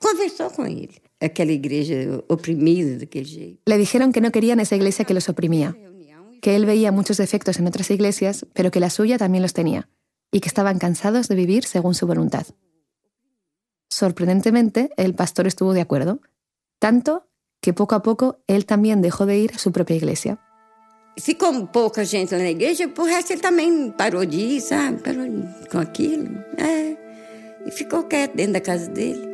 conversou 0.00 0.50
com 0.50 0.66
ele. 0.66 1.00
Aquela 1.20 1.52
igreja 1.52 2.22
oprimida 2.28 2.98
daquele 2.98 3.24
jeito. 3.24 3.58
Le 3.66 3.76
dijeron 3.78 4.12
que 4.12 4.20
no 4.20 4.30
querían 4.30 4.60
esa 4.60 4.76
iglesia 4.76 5.04
que 5.04 5.14
los 5.14 5.28
oprimía, 5.28 5.76
que 6.40 6.54
él 6.54 6.64
veía 6.64 6.92
muchos 6.92 7.16
defectos 7.16 7.58
en 7.58 7.66
otras 7.66 7.90
iglesias, 7.90 8.46
pero 8.54 8.70
que 8.70 8.80
la 8.80 8.90
suya 8.90 9.18
también 9.18 9.42
los 9.42 9.52
tenía, 9.52 9.88
y 10.30 10.40
que 10.40 10.48
estaban 10.48 10.78
cansados 10.78 11.26
de 11.28 11.34
vivir 11.34 11.64
según 11.64 11.94
su 11.94 12.06
voluntad. 12.06 12.46
Sorprendentemente, 13.90 14.90
el 14.96 15.14
pastor 15.14 15.46
estuvo 15.46 15.72
de 15.72 15.80
acuerdo, 15.80 16.20
tanto 16.78 17.26
que 17.60 17.72
poco 17.72 17.94
a 17.96 18.02
poco 18.02 18.38
él 18.46 18.66
también 18.66 19.02
dejó 19.02 19.26
de 19.26 19.38
ir 19.38 19.52
a 19.54 19.58
su 19.58 19.72
propia 19.72 19.96
iglesia. 19.96 20.38
Ficou 21.18 21.66
pouca 21.72 22.04
gente 22.06 22.36
lá 22.36 22.44
na 22.44 22.50
igreja, 22.50 22.86
por 22.94 23.08
resto 23.08 23.32
ele 23.32 23.42
também 23.42 23.90
parou 23.90 24.24
de 24.24 24.36
ir, 24.36 24.60
sabe? 24.60 25.02
Parou 25.02 25.26
de- 25.26 25.66
com 25.68 25.78
aquilo. 25.80 26.30
É. 26.56 26.94
E 27.66 27.70
ficou 27.70 28.08
quieto 28.08 28.36
dentro 28.36 28.54
da 28.54 28.60
casa 28.60 28.90
dele. 28.90 29.26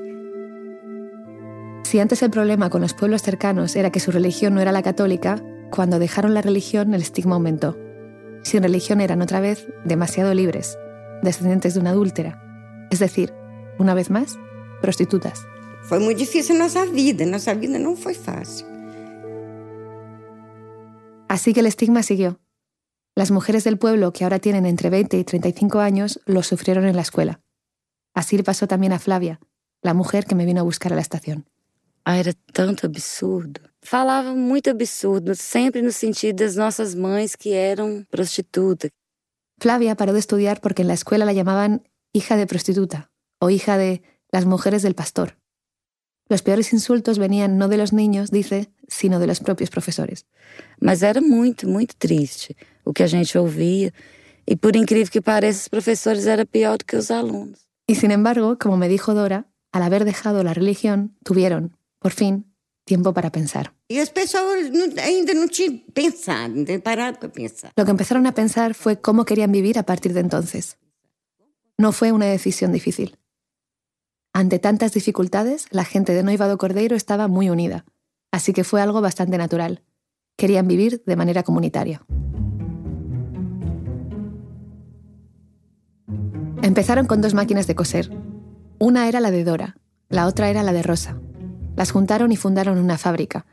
Si 1.85 2.01
antes 2.01 2.23
el 2.23 2.31
problema 2.31 2.71
con 2.71 2.81
los 2.81 2.95
pueblos 2.95 3.23
cercanos 3.23 3.77
era 3.77 3.91
que 3.91 4.01
su 4.01 4.11
religión 4.11 4.55
no 4.55 4.61
era 4.61 4.73
la 4.73 4.83
católica, 4.83 5.43
cuando 5.71 5.99
dejaron 5.99 6.35
la 6.35 6.43
religión 6.43 6.95
el 6.95 7.03
estigma 7.03 7.35
aumentó. 7.37 7.77
Sin 8.43 8.63
religión 8.63 9.01
eran 9.01 9.23
otra 9.23 9.41
vez 9.41 9.67
demasiado 9.85 10.35
libres, 10.35 10.79
descendientes 11.23 11.75
de 11.75 11.81
una 11.81 11.91
adúltera, 11.91 12.41
es 12.91 12.99
decir, 12.99 13.33
una 13.79 13.95
vez 13.95 14.11
más, 14.11 14.39
prostitutas. 14.81 15.47
Foi 15.85 15.99
muito 15.99 16.19
difícil 16.19 16.57
a 16.57 16.61
nossa 16.61 16.87
vida. 16.87 17.27
Nossa 17.27 17.55
vida 17.55 17.79
não 17.79 17.95
foi 17.95 18.15
fácil. 18.15 18.67
Así 21.29 21.53
que 21.53 21.61
el 21.61 21.67
estigma 21.67 22.03
siguió. 22.03 22.41
Las 23.15 23.31
mujeres 23.31 23.65
del 23.65 23.79
pueblo, 23.79 24.13
que 24.13 24.25
ahora 24.25 24.39
tienen 24.39 24.67
entre 24.67 24.89
20 24.89 25.19
y 25.19 25.25
35 25.25 25.81
años, 25.81 26.21
lo 26.27 26.43
sufrieron 26.43 26.87
en 26.87 26.97
la 26.97 27.03
escuela. 27.03 27.44
Así 28.15 28.37
le 28.37 28.45
pasó 28.45 28.67
también 28.67 28.93
a 28.93 28.99
Flavia, 28.99 29.41
la 29.83 29.93
mujer 29.93 30.25
que 30.25 30.35
me 30.35 30.47
vino 30.47 30.61
a 30.61 30.65
buscar 30.65 30.93
a 30.93 30.97
la 30.97 31.03
estación. 31.03 31.47
Ah, 32.05 32.19
era 32.19 32.33
tanto 32.53 32.87
absurdo. 32.87 33.61
Falava 33.83 34.35
muito 34.35 34.71
absurdo, 34.71 35.35
sempre 35.35 35.83
no 35.83 35.91
sentido 35.91 36.45
das 36.45 36.55
nossas 36.55 36.95
mães 36.95 37.35
que 37.35 37.51
eram 37.55 38.05
prostitutas. 38.11 38.91
Flavia 39.59 39.95
paró 39.95 40.13
de 40.13 40.19
estudiar 40.19 40.61
porque 40.61 40.83
en 40.83 40.89
la 40.89 40.95
escuela 40.95 41.25
la 41.25 41.33
llamaban 41.33 41.83
hija 42.13 42.37
de 42.37 42.47
prostituta 42.47 43.11
o 43.41 43.51
hija 43.51 43.77
de 43.79 44.03
las 44.31 44.45
mujeres 44.45 44.83
del 44.83 44.95
pastor. 44.95 45.37
Los 46.29 46.43
peores 46.43 46.73
insultos 46.73 47.19
venían 47.19 47.59
no 47.59 47.69
de 47.69 47.77
los 47.77 47.93
niños, 47.93 48.31
dice, 48.31 48.71
sino 48.89 49.19
de 49.19 49.27
los 49.27 49.41
propios 49.41 49.71
profesores. 49.71 50.27
Mas 50.81 51.03
era 51.03 51.21
muito, 51.21 51.69
muito 51.69 51.95
triste 51.97 52.57
o 52.85 52.93
que 52.93 53.03
a 53.03 53.09
gente 53.09 53.37
ouvia. 53.37 53.93
E 54.47 54.57
por 54.57 54.77
incrível 54.77 55.11
que 55.11 55.21
pareça, 55.21 55.63
os 55.63 55.69
professores 55.69 56.27
era 56.27 56.45
pior 56.45 56.79
do 56.79 56.85
que 56.85 56.97
os 56.97 57.11
alunos. 57.11 57.61
Y 57.87 57.97
sin 57.97 58.11
embargo, 58.11 58.59
como 58.59 58.77
me 58.77 58.89
dijo 58.89 59.15
Dora, 59.15 59.47
al 59.73 59.83
haber 59.83 60.05
dejado 60.05 60.43
la 60.43 60.55
religión, 60.55 61.17
tuvieron, 61.25 61.77
por 61.99 62.13
fin, 62.13 62.47
tiempo 62.85 63.13
para 63.13 63.31
pensar. 63.31 63.75
As 63.91 64.11
pessoas 64.11 64.71
não- 64.71 64.93
ainda 65.03 65.35
não 65.35 65.49
tinham 65.49 65.79
pensado, 65.93 66.55
não 66.55 66.65
tinham 66.65 66.81
parado 66.81 67.19
para 67.19 67.31
pensar. 67.33 67.73
Lo 67.77 67.85
que 67.85 67.91
empezaron 67.91 68.27
a 68.27 68.33
pensar 68.33 68.75
fue 68.75 69.01
cómo 69.01 69.25
querían 69.25 69.53
vivir 69.53 69.79
a 69.79 69.83
partir 69.85 70.13
de 70.15 70.21
entonces. 70.21 70.77
No 71.79 71.93
fue 71.93 72.13
una 72.13 72.27
decisión 72.27 72.73
difícil. 72.73 73.19
Ante 74.33 74.59
tantas 74.59 74.93
dificultades, 74.93 75.67
la 75.71 75.85
gente 75.85 76.13
de 76.13 76.23
Noivado 76.23 76.57
Cordeiro 76.59 76.97
estaba 76.97 77.29
muy 77.29 77.51
unida, 77.51 77.85
así 78.33 78.53
que 78.53 78.65
fue 78.65 78.81
algo 78.81 79.01
bastante 79.01 79.39
natural. 79.39 79.83
Querían 80.37 80.67
vivir 80.67 81.03
de 81.05 81.17
manera 81.17 81.43
comunitaria. 81.43 82.05
Empezaron 86.65 87.05
con 87.05 87.21
dos 87.21 87.35
máquinas 87.35 87.67
de 87.67 87.75
coser. 87.75 88.11
Una 88.79 89.07
era 89.07 89.21
la 89.21 89.31
de 89.31 89.45
Dora, 89.45 89.77
la 90.09 90.27
otra 90.27 90.49
era 90.49 90.63
la 90.63 90.73
de 90.73 90.83
Rosa. 90.83 91.21
Las 91.77 91.91
juntaron 91.91 92.33
y 92.33 92.37
fundaron 92.37 92.79
una 92.79 92.97
fábrica. 92.97 93.45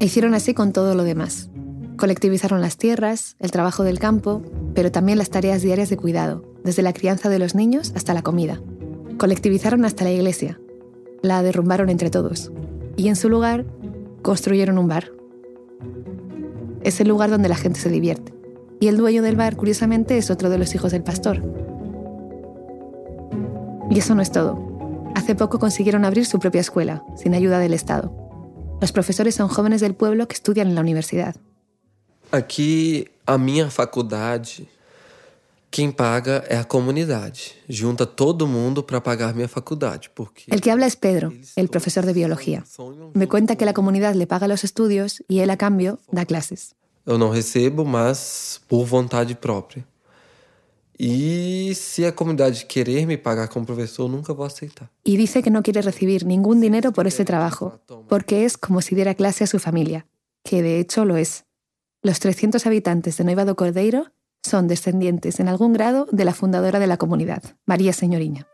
E 0.00 0.04
hicieron 0.04 0.34
así 0.34 0.52
con 0.52 0.74
todo 0.74 0.94
lo 0.94 1.02
demás. 1.04 1.48
Colectivizaron 1.96 2.60
las 2.60 2.76
tierras, 2.76 3.36
el 3.38 3.52
trabajo 3.52 3.84
del 3.84 3.98
campo, 3.98 4.42
pero 4.74 4.92
también 4.92 5.16
las 5.16 5.30
tareas 5.30 5.62
diarias 5.62 5.88
de 5.88 5.96
cuidado, 5.96 6.44
desde 6.62 6.82
la 6.82 6.92
crianza 6.92 7.30
de 7.30 7.38
los 7.38 7.54
niños 7.54 7.94
hasta 7.96 8.12
la 8.12 8.20
comida. 8.20 8.60
Colectivizaron 9.16 9.86
hasta 9.86 10.04
la 10.04 10.12
iglesia. 10.12 10.60
La 11.22 11.42
derrumbaron 11.42 11.88
entre 11.88 12.10
todos. 12.10 12.52
Y 12.98 13.08
en 13.08 13.16
su 13.16 13.30
lugar, 13.30 13.64
construyeron 14.20 14.76
un 14.76 14.88
bar. 14.88 15.10
Es 16.82 17.00
el 17.00 17.08
lugar 17.08 17.30
donde 17.30 17.48
la 17.48 17.56
gente 17.56 17.80
se 17.80 17.88
divierte. 17.88 18.34
Y 18.78 18.88
el 18.88 18.98
dueño 18.98 19.22
del 19.22 19.36
bar, 19.36 19.56
curiosamente, 19.56 20.18
es 20.18 20.30
otro 20.30 20.50
de 20.50 20.58
los 20.58 20.74
hijos 20.74 20.92
del 20.92 21.02
pastor. 21.02 21.42
Y 23.90 23.98
eso 23.98 24.14
no 24.14 24.22
es 24.22 24.32
todo. 24.32 24.58
Hace 25.14 25.34
poco 25.34 25.58
consiguieron 25.58 26.04
abrir 26.04 26.26
su 26.26 26.38
propia 26.38 26.60
escuela, 26.60 27.04
sin 27.16 27.34
ayuda 27.34 27.58
del 27.58 27.74
Estado. 27.74 28.12
Los 28.80 28.92
profesores 28.92 29.34
son 29.34 29.48
jóvenes 29.48 29.80
del 29.80 29.94
pueblo 29.94 30.28
que 30.28 30.34
estudian 30.34 30.68
en 30.68 30.74
la 30.74 30.80
universidad. 30.80 31.36
Aqui, 32.32 33.08
a 33.24 33.38
minha 33.38 33.70
faculdade, 33.70 34.68
quem 35.70 35.92
paga 35.92 36.44
é 36.48 36.56
a 36.56 36.64
comunidade. 36.64 37.54
Junta 37.70 38.04
todo 38.04 38.46
mundo 38.46 38.82
para 38.82 39.00
pagar 39.00 39.34
minha 39.34 39.48
faculdade, 39.48 40.10
porque 40.14 40.44
El 40.50 40.60
que 40.60 40.70
habla 40.70 40.86
es 40.86 40.96
Pedro, 40.96 41.32
el 41.54 41.68
profesor 41.68 42.04
de 42.04 42.12
biología. 42.12 42.64
Me 43.14 43.28
cuenta 43.28 43.56
que 43.56 43.64
la 43.64 43.72
comunidad 43.72 44.14
le 44.14 44.26
paga 44.26 44.48
los 44.48 44.64
estudios 44.64 45.22
y 45.28 45.38
él 45.38 45.50
a 45.50 45.56
cambio 45.56 45.98
da 46.10 46.26
clases. 46.26 46.74
eu 47.06 47.16
não 47.16 47.30
recebo, 47.30 47.84
mas 47.84 48.60
por 48.68 48.84
vontade 48.84 49.34
própria. 49.36 49.86
E 50.98 51.74
se 51.74 52.06
a 52.06 52.12
comunidade 52.12 52.66
querer 52.66 53.06
me 53.06 53.18
pagar 53.18 53.48
como 53.48 53.66
professor, 53.66 54.06
eu 54.06 54.08
nunca 54.08 54.32
vou 54.32 54.46
aceitar. 54.46 54.90
Y 55.04 55.18
dice 55.18 55.42
que 55.42 55.50
no 55.50 55.62
quiere 55.62 55.82
recibir 55.82 56.24
ningún 56.24 56.60
dinero 56.60 56.92
por 56.92 57.06
este 57.06 57.24
trabajo, 57.24 57.80
porque 58.08 58.46
es 58.46 58.56
como 58.56 58.80
si 58.80 58.94
diera 58.94 59.14
clase 59.14 59.44
a 59.44 59.46
su 59.46 59.58
familia, 59.58 60.06
que 60.42 60.62
de 60.62 60.80
hecho 60.80 61.04
lo 61.04 61.16
es. 61.16 61.44
Los 62.02 62.18
300 62.20 62.64
habitantes 62.66 63.18
de 63.18 63.24
Noiva 63.24 63.44
do 63.44 63.56
Cordeiro 63.56 64.12
son 64.42 64.68
descendientes 64.68 65.38
en 65.38 65.48
algún 65.48 65.74
grado 65.74 66.06
de 66.12 66.24
la 66.24 66.32
fundadora 66.32 66.78
de 66.78 66.86
la 66.86 66.96
comunidad, 66.96 67.42
María 67.66 67.92
Señoriña. 67.92 68.46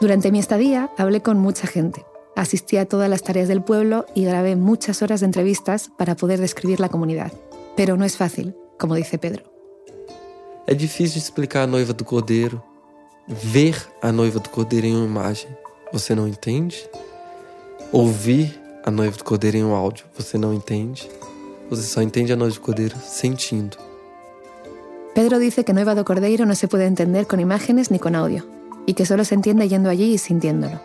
Durante 0.00 0.30
mi 0.30 0.38
estadía 0.38 0.90
hablé 0.96 1.22
con 1.22 1.38
mucha 1.38 1.66
gente. 1.66 2.04
Asistí 2.36 2.76
a 2.76 2.86
todas 2.86 3.10
las 3.10 3.22
tareas 3.22 3.48
del 3.48 3.62
pueblo 3.62 4.06
y 4.14 4.24
grabé 4.24 4.54
muchas 4.56 5.02
horas 5.02 5.20
de 5.20 5.26
entrevistas 5.26 5.90
para 5.98 6.14
poder 6.16 6.40
describir 6.40 6.78
la 6.80 6.88
comunidad. 6.88 7.32
Pero 7.76 7.96
no 7.96 8.04
es 8.04 8.16
fácil, 8.16 8.54
como 8.82 8.96
dice 8.96 9.16
Pedro. 9.16 9.44
É 10.66 10.74
difícil 10.74 11.18
explicar 11.18 11.62
a 11.62 11.66
noiva 11.68 11.92
do 11.92 12.04
cordeiro, 12.04 12.60
ver 13.28 13.76
a 14.02 14.10
noiva 14.10 14.40
do 14.40 14.48
cordeiro 14.48 14.88
em 14.88 14.96
uma 14.96 15.06
imagem. 15.06 15.48
Você 15.92 16.16
não 16.16 16.26
entende? 16.26 16.90
Ouvir 17.92 18.60
a 18.84 18.90
noiva 18.90 19.16
do 19.16 19.22
cordeiro 19.22 19.56
em 19.56 19.64
um 19.64 19.72
áudio. 19.72 20.04
Você 20.18 20.36
não 20.36 20.52
entende? 20.52 21.08
Você 21.70 21.82
só 21.82 22.02
entende 22.02 22.32
a 22.32 22.36
noiva 22.36 22.56
do 22.56 22.60
cordeiro 22.60 22.96
sentindo. 23.04 23.76
Pedro 25.14 25.38
dice 25.38 25.62
que 25.62 25.72
Nueva 25.72 25.94
do 25.94 26.04
Cordeiro 26.04 26.44
no 26.46 26.54
se 26.54 26.66
puede 26.66 26.86
entender 26.86 27.26
con 27.26 27.38
imágenes 27.38 27.90
ni 27.90 27.98
con 27.98 28.16
audio, 28.16 28.46
y 28.86 28.94
que 28.94 29.04
solo 29.04 29.24
se 29.24 29.34
entiende 29.34 29.68
yendo 29.68 29.90
allí 29.90 30.14
y 30.14 30.18
sintiéndolo. 30.18 30.80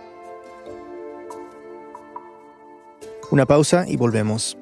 Una 3.32 3.46
pausa 3.46 3.86
y 3.88 3.96
volvemos. 3.96 4.58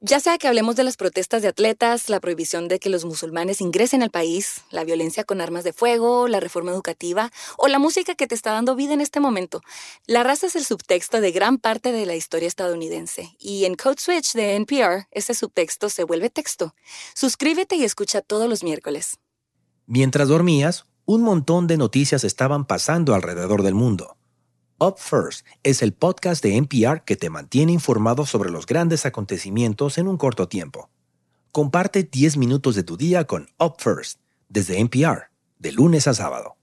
Ya 0.00 0.20
sea 0.20 0.36
que 0.36 0.46
hablemos 0.46 0.76
de 0.76 0.84
las 0.84 0.98
protestas 0.98 1.40
de 1.40 1.48
atletas, 1.48 2.10
la 2.10 2.20
prohibición 2.20 2.68
de 2.68 2.78
que 2.78 2.90
los 2.90 3.06
musulmanes 3.06 3.62
ingresen 3.62 4.02
al 4.02 4.10
país, 4.10 4.60
la 4.70 4.84
violencia 4.84 5.24
con 5.24 5.40
armas 5.40 5.64
de 5.64 5.72
fuego, 5.72 6.28
la 6.28 6.38
reforma 6.38 6.70
educativa 6.70 7.32
o 7.56 7.66
la 7.66 7.78
música 7.78 8.14
que 8.14 8.26
te 8.26 8.34
está 8.34 8.52
dando 8.52 8.76
vida 8.76 8.92
en 8.92 9.00
este 9.00 9.20
momento, 9.20 9.62
la 10.06 10.22
raza 10.22 10.48
es 10.48 10.56
el 10.56 10.66
subtexto 10.66 11.22
de 11.22 11.32
gran 11.32 11.56
parte 11.56 11.92
de 11.92 12.04
la 12.04 12.14
historia 12.14 12.46
estadounidense 12.46 13.34
y 13.38 13.64
en 13.64 13.74
Code 13.74 13.96
Switch 13.98 14.34
de 14.34 14.56
NPR 14.56 15.08
ese 15.12 15.32
subtexto 15.32 15.88
se 15.88 16.04
vuelve 16.04 16.28
texto. 16.28 16.74
Suscríbete 17.14 17.76
y 17.76 17.84
escucha 17.84 18.20
todos 18.20 18.50
los 18.50 18.62
miércoles. 18.62 19.18
Mientras 19.86 20.28
dormías, 20.28 20.84
un 21.06 21.22
montón 21.22 21.66
de 21.68 21.78
noticias 21.78 22.22
estaban 22.22 22.66
pasando 22.66 23.14
alrededor 23.14 23.62
del 23.62 23.74
mundo. 23.74 24.18
Up 24.78 24.96
First 24.98 25.46
es 25.62 25.80
el 25.80 25.94
podcast 25.94 26.44
de 26.44 26.54
NPR 26.54 27.02
que 27.02 27.16
te 27.16 27.30
mantiene 27.30 27.72
informado 27.72 28.26
sobre 28.26 28.50
los 28.50 28.66
grandes 28.66 29.06
acontecimientos 29.06 29.96
en 29.96 30.06
un 30.06 30.18
corto 30.18 30.48
tiempo. 30.48 30.90
Comparte 31.50 32.02
10 32.02 32.36
minutos 32.36 32.74
de 32.74 32.82
tu 32.82 32.98
día 32.98 33.24
con 33.24 33.48
Up 33.58 33.76
First 33.78 34.20
desde 34.50 34.78
NPR, 34.78 35.30
de 35.58 35.72
lunes 35.72 36.06
a 36.06 36.12
sábado. 36.12 36.56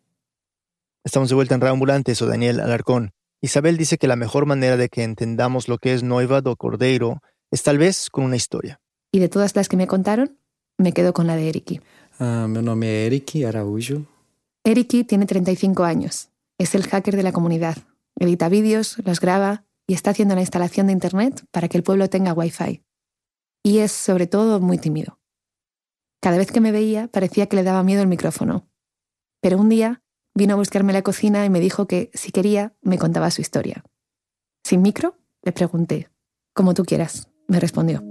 Estamos 1.04 1.30
de 1.30 1.36
vuelta 1.36 1.56
en 1.56 1.62
Reambulante, 1.62 2.14
soy 2.14 2.30
Daniel 2.30 2.60
Alarcón. 2.60 3.14
Isabel 3.42 3.78
dice 3.78 3.98
que 3.98 4.06
la 4.06 4.16
mejor 4.16 4.46
manera 4.46 4.78
de 4.78 4.90
que 4.90 5.02
entendamos 5.02 5.68
lo 5.68 5.80
que 5.80 5.96
es 5.96 6.04
Noiva 6.04 6.42
do 6.42 6.56
Cordeiro 6.56 7.20
es 7.50 7.64
tal 7.64 7.80
vez 7.80 8.12
con 8.12 8.26
una 8.26 8.36
historia. 8.36 8.80
Y 9.12 9.20
de 9.20 9.28
todas 9.28 9.56
las 9.56 9.68
que 9.68 9.76
me 9.76 9.88
contaron, 9.88 10.38
me 10.78 10.94
quedo 10.94 11.14
con 11.14 11.26
la 11.26 11.36
de 11.36 11.50
Eriki. 11.50 11.82
Ah, 12.20 12.48
meu 12.48 12.62
nome 12.62 12.86
é 12.86 13.08
Eric 13.08 13.44
Araújo. 13.44 14.06
Eriki 14.64 15.04
tiene 15.04 15.26
35 15.26 15.84
años. 15.84 16.30
Es 16.60 16.76
el 16.76 16.84
hacker 16.84 17.16
de 17.16 17.24
la 17.24 17.32
comunidad. 17.32 17.78
Edita 18.20 18.50
vídeos, 18.50 18.98
los 19.06 19.20
graba 19.20 19.66
y 19.88 19.94
está 19.94 20.12
haciendo 20.12 20.36
la 20.36 20.42
instalación 20.42 20.88
de 20.88 20.94
Internet 20.94 21.46
para 21.52 21.68
que 21.68 21.78
el 21.78 21.84
pueblo 21.84 22.10
tenga 22.10 22.34
Wi-Fi. 22.34 22.84
Y 23.64 23.80
es, 23.80 23.92
sobre 23.92 24.28
todo, 24.28 24.60
muy 24.60 24.78
tímido. 24.78 25.20
Cada 26.22 26.38
vez 26.38 26.52
que 26.52 26.62
me 26.62 26.72
veía 26.72 27.08
parecía 27.08 27.48
que 27.48 27.56
le 27.56 27.64
daba 27.64 27.84
miedo 27.84 28.02
el 28.02 28.08
micrófono. 28.08 28.70
Pero 29.42 29.58
un 29.58 29.70
día 29.70 30.02
vino 30.36 30.54
a 30.54 30.58
buscarme 30.58 30.92
a 30.92 30.96
la 30.96 31.02
cocina 31.02 31.46
y 31.46 31.50
me 31.50 31.60
dijo 31.60 31.88
que, 31.88 32.12
si 32.14 32.32
quería, 32.32 32.76
me 32.82 32.98
contaba 32.98 33.32
su 33.32 33.42
historia. 33.42 33.84
¿Sin 34.64 34.82
micro? 34.82 35.18
Le 35.42 35.52
pregunté. 35.52 36.10
Como 36.54 36.74
tú 36.74 36.86
quieras, 36.86 37.28
me 37.48 37.60
respondió. 37.60 38.04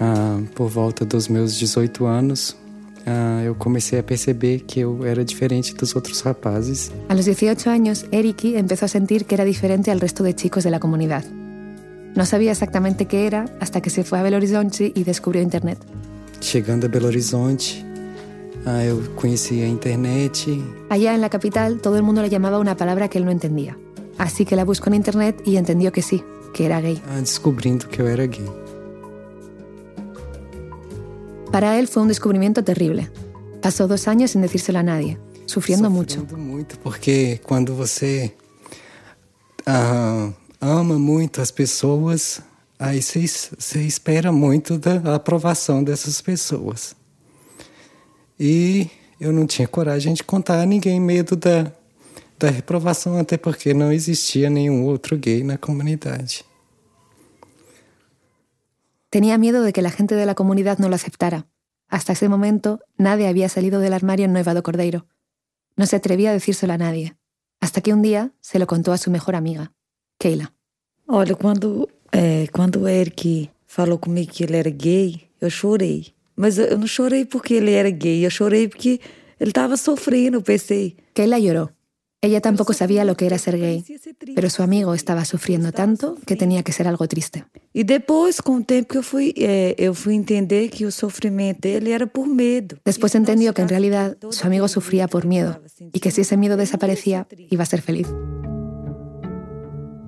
Ah, 0.00 0.40
por 0.54 0.72
volta 0.72 1.04
dos 1.04 1.28
meus 1.28 1.58
18 1.58 2.08
anos, 2.08 2.56
ah, 3.06 3.42
eu 3.44 3.54
comecei 3.54 3.98
a 3.98 4.02
perceber 4.02 4.60
que 4.66 4.80
eu 4.80 5.04
era 5.04 5.24
diferente 5.24 5.74
dos 5.74 5.94
outros 5.94 6.20
rapazes. 6.22 6.90
A 7.08 7.14
los 7.14 7.24
18 7.24 7.68
años, 7.70 8.06
Eriki 8.10 8.56
empezó 8.56 8.84
a 8.86 8.88
sentir 8.88 9.24
que 9.24 9.34
era 9.34 9.44
diferente 9.44 9.90
al 9.90 10.00
resto 10.00 10.22
de 10.22 10.34
chicos 10.34 10.64
de 10.64 10.70
la 10.70 10.80
comunidad. 10.80 11.24
No 12.14 12.26
sabía 12.26 12.52
exactamente 12.52 13.06
qué 13.06 13.26
era 13.26 13.46
hasta 13.60 13.80
que 13.80 13.88
se 13.90 14.04
fue 14.04 14.18
a 14.18 14.22
Belo 14.22 14.36
Horizonte 14.36 14.92
y 14.94 15.04
descubrió 15.04 15.42
Internet. 15.42 15.78
Chegando 16.40 16.86
a 16.86 16.90
Belo 16.90 17.08
Horizonte, 17.08 17.84
ah, 18.66 18.84
eu 18.84 19.00
conheci 19.16 19.62
a 19.62 19.66
internet. 19.66 20.46
Allá 20.90 21.14
en 21.14 21.20
la 21.20 21.30
capital, 21.30 21.80
todo 21.80 21.96
el 21.96 22.02
mundo 22.02 22.20
le 22.20 22.28
llamaba 22.28 22.58
una 22.58 22.76
palabra 22.76 23.08
que 23.08 23.18
él 23.18 23.24
no 23.24 23.30
entendía. 23.30 23.78
Así 24.18 24.44
que 24.44 24.56
la 24.56 24.64
buscó 24.64 24.88
en 24.90 24.94
Internet 24.94 25.40
y 25.46 25.56
entendió 25.56 25.90
que 25.90 26.02
sí, 26.02 26.22
que 26.52 26.66
era 26.66 26.80
gay. 26.80 27.00
ah, 27.08 27.18
descobrindo 27.18 27.88
que 27.88 28.02
eu 28.02 28.06
era 28.08 28.26
gay. 28.26 28.46
Para 31.52 31.78
él 31.78 31.86
fue 31.86 32.02
un 32.02 32.08
descubrimiento 32.08 32.64
terrible. 32.64 33.10
Pasó 33.60 33.86
dos 33.86 34.08
años 34.08 34.30
sin 34.32 34.42
decírselo 34.42 34.78
a 34.78 34.82
nadie, 34.82 35.18
sufriendo 35.46 35.88
mucho. 35.90 36.20
Sofrendo 36.20 36.36
muito, 36.38 36.78
porque 36.78 37.40
quando 37.44 37.74
você 37.74 38.34
ah, 39.66 40.30
ama 40.60 40.98
muito 40.98 41.40
as 41.40 41.50
pessoas, 41.52 42.40
aí 42.78 43.00
você, 43.02 43.20
es- 43.20 43.50
você 43.58 43.82
espera 43.82 44.32
muito 44.32 44.78
da 44.78 45.14
aprovação 45.14 45.84
dessas 45.84 46.20
pessoas. 46.20 46.96
E 48.40 48.88
eu 49.20 49.32
não 49.32 49.46
tinha 49.46 49.68
coragem 49.68 50.14
de 50.14 50.24
contar 50.24 50.58
a 50.60 50.66
ninguém, 50.66 50.98
medo 50.98 51.36
da, 51.36 51.70
da 52.38 52.50
reprovação, 52.50 53.18
até 53.18 53.36
porque 53.36 53.72
não 53.72 53.92
existia 53.92 54.50
nenhum 54.50 54.84
outro 54.84 55.16
gay 55.16 55.44
na 55.44 55.56
comunidade. 55.56 56.44
Tenía 59.12 59.36
miedo 59.36 59.62
de 59.62 59.74
que 59.74 59.82
la 59.82 59.90
gente 59.90 60.14
de 60.14 60.24
la 60.24 60.34
comunidad 60.34 60.78
no 60.78 60.88
lo 60.88 60.94
aceptara. 60.94 61.46
Hasta 61.86 62.14
ese 62.14 62.30
momento, 62.30 62.80
nadie 62.96 63.28
había 63.28 63.50
salido 63.50 63.78
del 63.78 63.92
armario 63.92 64.24
en 64.24 64.32
Nueva 64.32 64.54
do 64.54 64.62
Cordeiro. 64.62 65.06
No 65.76 65.84
se 65.84 65.96
atrevía 65.96 66.30
a 66.30 66.32
decírselo 66.32 66.72
a 66.72 66.78
nadie. 66.78 67.14
Hasta 67.60 67.82
que 67.82 67.92
un 67.92 68.00
día 68.00 68.32
se 68.40 68.58
lo 68.58 68.66
contó 68.66 68.90
a 68.90 68.96
su 68.96 69.10
mejor 69.10 69.36
amiga, 69.36 69.74
Keila. 70.18 70.54
Olha, 71.06 71.34
quando, 71.34 71.90
é, 72.10 72.46
quando 72.50 72.80
o 72.80 72.88
Eric 72.88 73.50
falou 73.66 73.98
comigo 73.98 74.32
que 74.32 74.44
ele 74.44 74.56
era 74.56 74.70
gay, 74.70 75.28
eu 75.42 75.50
chorei. 75.50 76.14
Mas 76.34 76.56
eu 76.56 76.78
não 76.78 76.86
chorei 76.86 77.26
porque 77.26 77.56
ele 77.60 77.72
era 77.72 77.90
gay, 77.90 78.24
eu 78.24 78.30
chorei 78.30 78.66
porque 78.66 78.98
ele 79.38 79.50
estava 79.50 79.76
sofrendo, 79.76 80.38
eu 80.38 80.42
pensei. 80.42 80.96
Keila 81.12 81.38
lloró. 81.38 81.68
Ella 82.24 82.40
tampoco 82.40 82.72
sabía 82.72 83.04
lo 83.04 83.16
que 83.16 83.26
era 83.26 83.36
ser 83.36 83.58
gay, 83.58 83.84
pero 84.36 84.48
su 84.48 84.62
amigo 84.62 84.94
estaba 84.94 85.24
sufriendo 85.24 85.72
tanto 85.72 86.16
que 86.24 86.36
tenía 86.36 86.62
que 86.62 86.70
ser 86.70 86.86
algo 86.86 87.08
triste. 87.08 87.44
E 87.74 87.82
depois, 87.82 88.40
com 88.40 88.58
o 88.58 88.64
tempo 88.64 88.94
que 88.94 89.02
fui, 89.02 89.34
eu 89.76 89.92
fui 89.92 90.14
entender 90.14 90.70
que 90.70 90.86
o 90.86 90.92
sofrimento 90.92 91.62
dele 91.62 91.90
era 91.90 92.06
por 92.06 92.28
medo. 92.28 92.76
Después 92.84 93.16
entendió 93.16 93.52
que 93.54 93.62
en 93.62 93.68
realidad 93.68 94.16
su 94.30 94.46
amigo 94.46 94.68
sufría 94.68 95.08
por 95.08 95.26
miedo 95.26 95.60
y 95.92 95.98
que 95.98 96.12
si 96.12 96.20
ese 96.20 96.36
miedo 96.36 96.56
desaparecía, 96.56 97.26
iba 97.50 97.64
a 97.64 97.66
ser 97.66 97.82
feliz. 97.82 98.06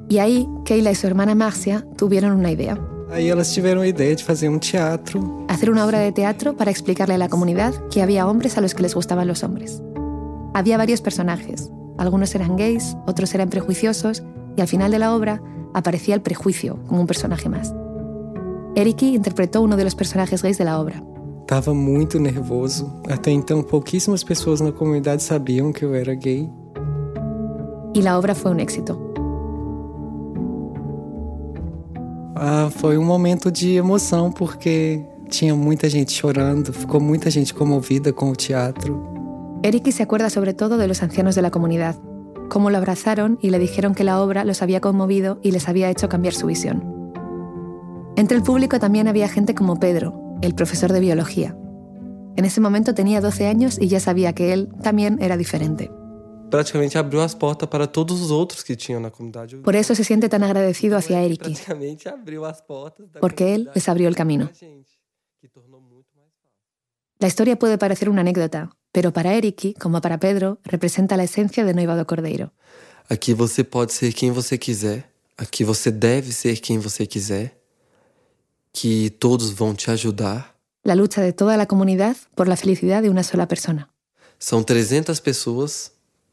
Y 0.09 0.19
ahí, 0.19 0.47
Keila 0.65 0.93
y 0.93 0.95
su 0.95 1.09
hermana 1.09 1.35
Marcia 1.35 1.85
tuvieron 1.97 2.31
una 2.39 2.53
idea. 2.53 2.79
Aí 3.11 3.29
elas 3.29 3.53
tiveram 3.53 3.83
a 3.83 3.89
ideia 3.89 4.15
de 4.15 4.23
fazer 4.23 4.49
um 4.49 4.61
teatro 4.61 5.47
Hacer 5.49 5.69
una 5.69 5.85
obra 5.85 5.99
de 5.99 6.13
teatro 6.13 6.57
para 6.57 6.71
explicarle 6.71 7.15
a 7.15 7.19
la 7.19 7.29
comunidad 7.29 7.75
que 7.91 8.03
había 8.03 8.29
hombres 8.29 8.57
a 8.57 8.61
los 8.61 8.73
que 8.73 8.83
les 8.83 8.95
gustaban 8.95 9.27
los 9.27 9.43
hombres. 9.43 9.83
Había 10.55 10.79
varios 10.79 11.01
personajes. 11.01 11.71
Algunos 11.99 12.35
eran 12.35 12.57
gays, 12.57 12.97
otros 13.07 13.35
eran 13.35 13.49
prejuiciosos 13.49 14.23
y 14.57 14.61
al 14.61 14.69
final 14.69 14.91
de 14.91 14.99
la 14.99 15.15
obra 15.15 15.41
aparecía 15.75 16.15
el 16.15 16.21
prejuicio 16.21 16.79
como 16.87 17.01
un 17.01 17.07
personaje 17.07 17.49
más. 17.49 17.75
Eriki 18.77 19.15
interpretó 19.15 19.63
uno 19.63 19.77
de 19.77 19.85
los 19.85 19.95
personajes 19.95 20.43
gays 20.43 20.59
de 20.59 20.65
la 20.65 20.81
obra. 20.81 21.03
Tava 21.47 21.75
muito 21.75 22.19
nervoso. 22.19 22.91
Até 23.09 23.31
então, 23.31 23.63
pouquíssimas 23.63 24.25
pessoas 24.25 24.61
na 24.61 24.73
comunidade 24.73 25.23
sabiam 25.23 25.73
que 25.73 25.85
eu 25.85 25.95
era 25.95 26.15
gay. 26.15 26.51
y 27.95 28.03
la 28.03 28.19
obra 28.19 28.35
fue 28.35 28.51
un 28.51 28.61
éxito. 28.61 29.01
Ah, 32.35 32.69
foi 32.71 32.99
um 32.99 33.05
momento 33.05 33.51
de 33.51 33.77
emoção, 33.77 34.31
porque 34.33 35.03
tinha 35.31 35.55
muita 35.55 35.89
gente 35.89 36.13
chorando, 36.13 36.73
ficou 36.73 37.01
muita 37.01 37.31
gente 37.31 37.55
comovida 37.55 38.13
com 38.13 38.31
o 38.31 38.37
teatro. 38.37 39.14
Eriki 39.65 39.93
se 39.93 40.03
acuerda 40.03 40.29
sobre 40.29 40.53
todo 40.53 40.77
de 40.77 40.87
los 40.87 41.03
ancianos 41.03 41.35
de 41.35 41.41
la 41.41 41.51
comunidad, 41.51 41.97
cómo 42.51 42.69
lo 42.69 42.77
abrazaron 42.77 43.39
y 43.41 43.49
le 43.49 43.59
dijeron 43.59 43.95
que 43.95 44.05
la 44.05 44.21
obra 44.21 44.45
los 44.45 44.61
había 44.61 44.83
conmovido 44.83 45.41
y 45.43 45.53
les 45.53 45.71
había 45.71 45.89
hecho 45.89 46.11
cambiar 46.11 46.35
su 46.35 46.47
visión. 46.47 46.85
Entre 48.15 48.37
el 48.37 48.43
público 48.43 48.79
también 48.79 49.09
había 49.09 49.27
gente 49.27 49.55
como 49.55 49.81
Pedro, 49.81 50.37
el 50.43 50.55
profesor 50.55 50.93
de 50.93 51.01
biología. 51.01 51.57
En 52.37 52.45
ese 52.45 52.61
momento 52.61 52.93
tenía 52.93 53.23
12 53.23 53.47
años 53.47 53.81
y 53.81 53.89
ya 53.89 54.01
sabía 54.01 54.35
que 54.35 54.53
él 54.53 54.69
también 54.83 55.17
era 55.23 55.39
diferente. 55.39 55.91
Praticamente 56.51 56.99
abriu 56.99 57.23
as 57.23 57.35
portas 57.35 57.71
para 57.71 57.87
todos 57.91 58.21
os 58.21 58.31
outros 58.31 58.63
que 58.63 58.77
tinham 58.77 59.01
na 59.01 59.11
comunidade. 59.11 59.57
Por 59.65 59.77
eso 59.77 59.95
se 59.95 60.05
siente 60.05 60.29
tan 60.29 60.45
agradecido 60.45 60.99
hacia 60.99 61.23
Eriki, 61.23 61.57
porque 63.19 63.55
él 63.55 63.71
les 63.75 63.89
abrió 63.89 64.09
el 64.09 64.15
camino. 64.15 64.51
La 67.19 67.29
historia 67.29 67.59
puede 67.59 67.79
parecer 67.79 68.11
una 68.11 68.21
anécdota, 68.21 68.71
pero 68.95 69.11
para 69.11 69.35
Eriki, 69.35 69.75
como 69.75 70.01
para 70.01 70.19
Pedro, 70.19 70.59
representa 70.63 71.17
la 71.17 71.25
esencia 71.25 71.65
de 71.65 71.75
Noivado 71.75 72.07
Cordeiro. 72.07 72.53
Aqui 73.11 73.35
você 73.35 73.65
pode 73.65 73.93
ser 73.93 74.13
quem 74.13 74.31
você 74.31 74.57
quiser. 74.57 75.11
Aqui 75.37 75.65
você 75.65 75.91
deve 75.91 76.33
ser 76.33 76.61
quem 76.61 76.79
você 76.79 77.05
quiser. 77.05 77.59
Que 78.73 79.11
todos 79.11 79.51
vão 79.51 79.75
te 79.75 79.91
ajudar. 79.91 80.55
La 80.85 80.95
lucha 80.95 81.21
de 81.23 81.33
toda 81.33 81.57
la 81.57 81.67
comunidad 81.67 82.17
por 82.37 82.47
la 82.47 82.55
felicidad 82.55 83.03
de 83.03 83.09
una 83.09 83.25
sola 83.25 83.49
persona. 83.49 83.89
São 84.39 84.63
300 84.63 85.19
pessoas 85.19 85.91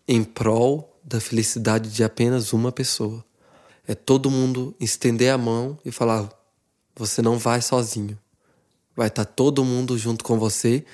em 0.07 0.23
prol 0.23 0.87
da 1.03 1.19
felicidade 1.19 1.89
de 1.89 2.03
apenas 2.03 2.53
uma 2.53 2.71
pessoa. 2.71 3.25
É 3.87 3.95
todo 3.95 4.29
mundo 4.29 4.75
estender 4.79 5.33
a 5.33 5.37
mão 5.37 5.79
e 5.83 5.91
falar: 5.91 6.29
você 6.95 7.23
não 7.23 7.39
vai 7.39 7.59
sozinho. 7.59 8.19
Vai 8.95 9.07
estar 9.07 9.25
todo 9.25 9.63
mundo 9.63 9.97
junto 9.97 10.23
com 10.23 10.37
você, 10.37 10.85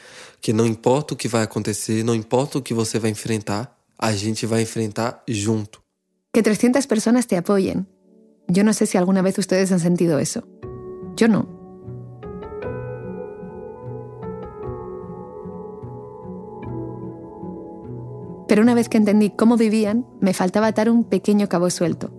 que 0.42 0.54
não 0.54 0.66
importa 0.66 1.14
o 1.14 1.18
que 1.18 1.28
vai 1.28 1.44
acontecer, 1.44 2.04
não 2.04 2.16
importa 2.16 2.58
o 2.58 2.62
que 2.62 2.74
você 2.74 3.00
vai 3.00 3.12
enfrentar, 3.12 3.78
a 3.98 4.12
gente 4.14 4.46
vai 4.46 4.62
enfrentar 4.62 5.24
junto. 5.28 5.82
Que 6.34 6.44
300 6.44 6.86
personas 6.86 7.26
te 7.26 7.36
apoyen. 7.36 7.88
Yo 8.48 8.64
no 8.64 8.74
sé 8.74 8.86
si 8.86 8.98
alguna 8.98 9.22
vez 9.22 9.38
ustedes 9.38 9.72
han 9.72 9.80
sentido 9.80 10.20
eso. 10.20 10.44
Yo 11.16 11.28
no. 11.28 11.58
Pero 18.48 18.62
una 18.62 18.76
vez 18.76 18.88
que 18.88 18.98
entendí 18.98 19.32
cómo 19.32 19.58
vivían, 19.58 20.06
me 20.22 20.34
faltaba 20.34 20.68
atar 20.68 20.90
un 20.90 21.04
pequeño 21.04 21.50
cabo 21.50 21.70
suelto. 21.70 22.12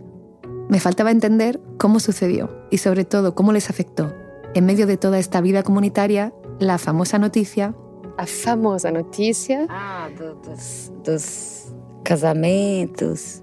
Me 0.69 0.81
faltaba 0.81 1.11
entender 1.11 1.59
cómo 1.79 2.01
sucedió 2.01 2.67
y 2.71 2.79
sobre 2.79 3.07
todo 3.07 3.35
cómo 3.35 3.53
les 3.53 3.71
afectó, 3.71 4.15
en 4.55 4.67
medio 4.67 4.87
de 4.87 4.99
toda 4.99 5.19
esta 5.19 5.41
vida 5.41 5.63
comunitaria, 5.63 6.35
la 6.61 6.77
famosa 6.77 7.19
noticia 7.19 7.75
A 8.19 8.27
famosa 8.27 8.91
notícia. 8.91 9.67
Ah, 9.71 10.09
do- 10.19 10.35
dos, 10.43 10.93
dos 11.05 11.73
casamentos. 12.05 13.43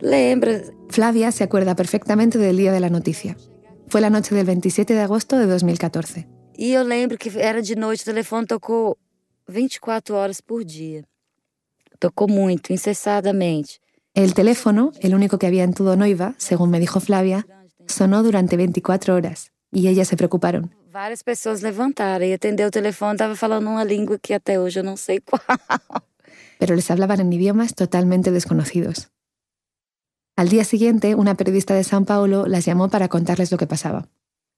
Lembra? 0.00 0.60
Flavia 0.88 1.30
se 1.32 1.44
acuerda 1.44 1.74
perfectamente 1.76 2.38
del 2.38 2.56
día 2.56 2.72
de 2.72 2.80
la 2.80 2.88
noticia. 2.90 3.36
Fue 3.88 4.00
la 4.00 4.10
noche 4.10 4.34
del 4.34 4.46
27 4.46 4.94
de 4.94 5.00
agosto 5.00 5.36
de 5.38 5.46
2014. 5.46 6.26
E 6.56 6.72
eu 6.72 6.82
lembro 6.84 7.18
que 7.18 7.30
era 7.38 7.60
de 7.60 7.74
noite, 7.74 8.02
o 8.02 8.04
telefone 8.06 8.46
tocou 8.46 8.96
24 9.48 10.14
horas 10.16 10.40
por 10.40 10.64
dia. 10.64 11.04
Tocou 11.98 12.28
muito, 12.28 12.72
incessadamente. 12.72 13.80
El 14.14 14.32
teléfono, 14.34 14.92
el 15.00 15.14
único 15.14 15.36
que 15.38 15.46
había 15.48 15.64
en 15.64 15.74
todo 15.74 15.96
Noiva, 15.96 16.34
según 16.38 16.70
me 16.70 16.78
dijo 16.80 17.00
Flavia, 17.00 17.44
sonó 17.88 18.22
durante 18.22 18.56
24 18.56 19.14
horas 19.16 19.50
y 19.72 19.88
ellas 19.88 20.06
se 20.08 20.16
preocuparon. 20.16 20.70
Várias 20.94 21.24
pessoas 21.24 21.60
levantaram 21.60 22.24
e 22.24 22.32
atendeu 22.32 22.68
o 22.68 22.70
telefone, 22.70 23.14
estava 23.14 23.34
falando 23.34 23.66
uma 23.66 23.82
língua 23.82 24.16
que 24.16 24.32
até 24.32 24.60
hoje 24.60 24.78
eu 24.78 24.84
não 24.84 24.96
sei 24.96 25.18
qual. 25.26 25.40
pero 26.60 26.76
les 26.76 26.88
hablaban 26.88 27.18
en 27.18 27.32
idiomas 27.32 27.74
totalmente 27.74 28.30
desconocidos. 28.30 29.08
Al 30.36 30.48
día 30.48 30.62
siguiente, 30.62 31.16
una 31.16 31.34
periodista 31.34 31.74
de 31.74 31.82
São 31.82 32.04
Paulo 32.04 32.46
las 32.46 32.64
llamó 32.64 32.88
para 32.90 33.08
contarles 33.08 33.50
lo 33.50 33.58
que 33.58 33.66
pasaba. 33.66 34.06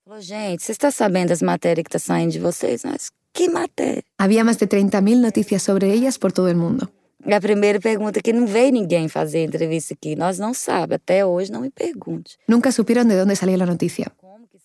Falou, 0.05 0.20
gente, 0.20 0.62
você 0.62 0.72
está 0.72 0.90
sabendo 0.90 1.31
das 1.31 1.42
matérias 1.42 1.85
que 1.85 1.96
estão 1.96 2.14
saindo 2.14 2.33
de 2.33 2.38
vocês? 2.38 2.85
Mas 2.85 3.11
que 3.33 3.49
matéria? 3.49 4.05
Había 4.18 4.44
más 4.44 4.59
de 4.59 4.68
30.000 4.68 5.18
noticias 5.22 5.62
sobre 5.62 5.90
ellas 5.90 6.18
por 6.18 6.35
todo 6.35 6.49
el 6.49 6.57
mundo. 6.57 6.90
A 7.25 7.40
primeira 7.40 7.81
pergunta 7.81 8.20
que 8.20 8.35
não 8.35 8.46
veio 8.46 8.72
ninguém 8.72 9.09
fazer 9.09 9.42
entrevista 9.42 9.94
aqui. 9.94 10.14
Nós 10.14 10.38
não 10.38 10.53
sabemos, 10.53 10.96
até 11.03 11.25
hoje 11.25 11.51
não 11.51 11.62
me 11.62 11.70
pergunte. 11.70 12.37
Nunca 12.46 12.72
supieron 12.72 13.09
de 13.09 13.16
dónde 13.16 13.37
salió 13.37 13.57
la 13.57 13.64
noticia. 13.64 14.12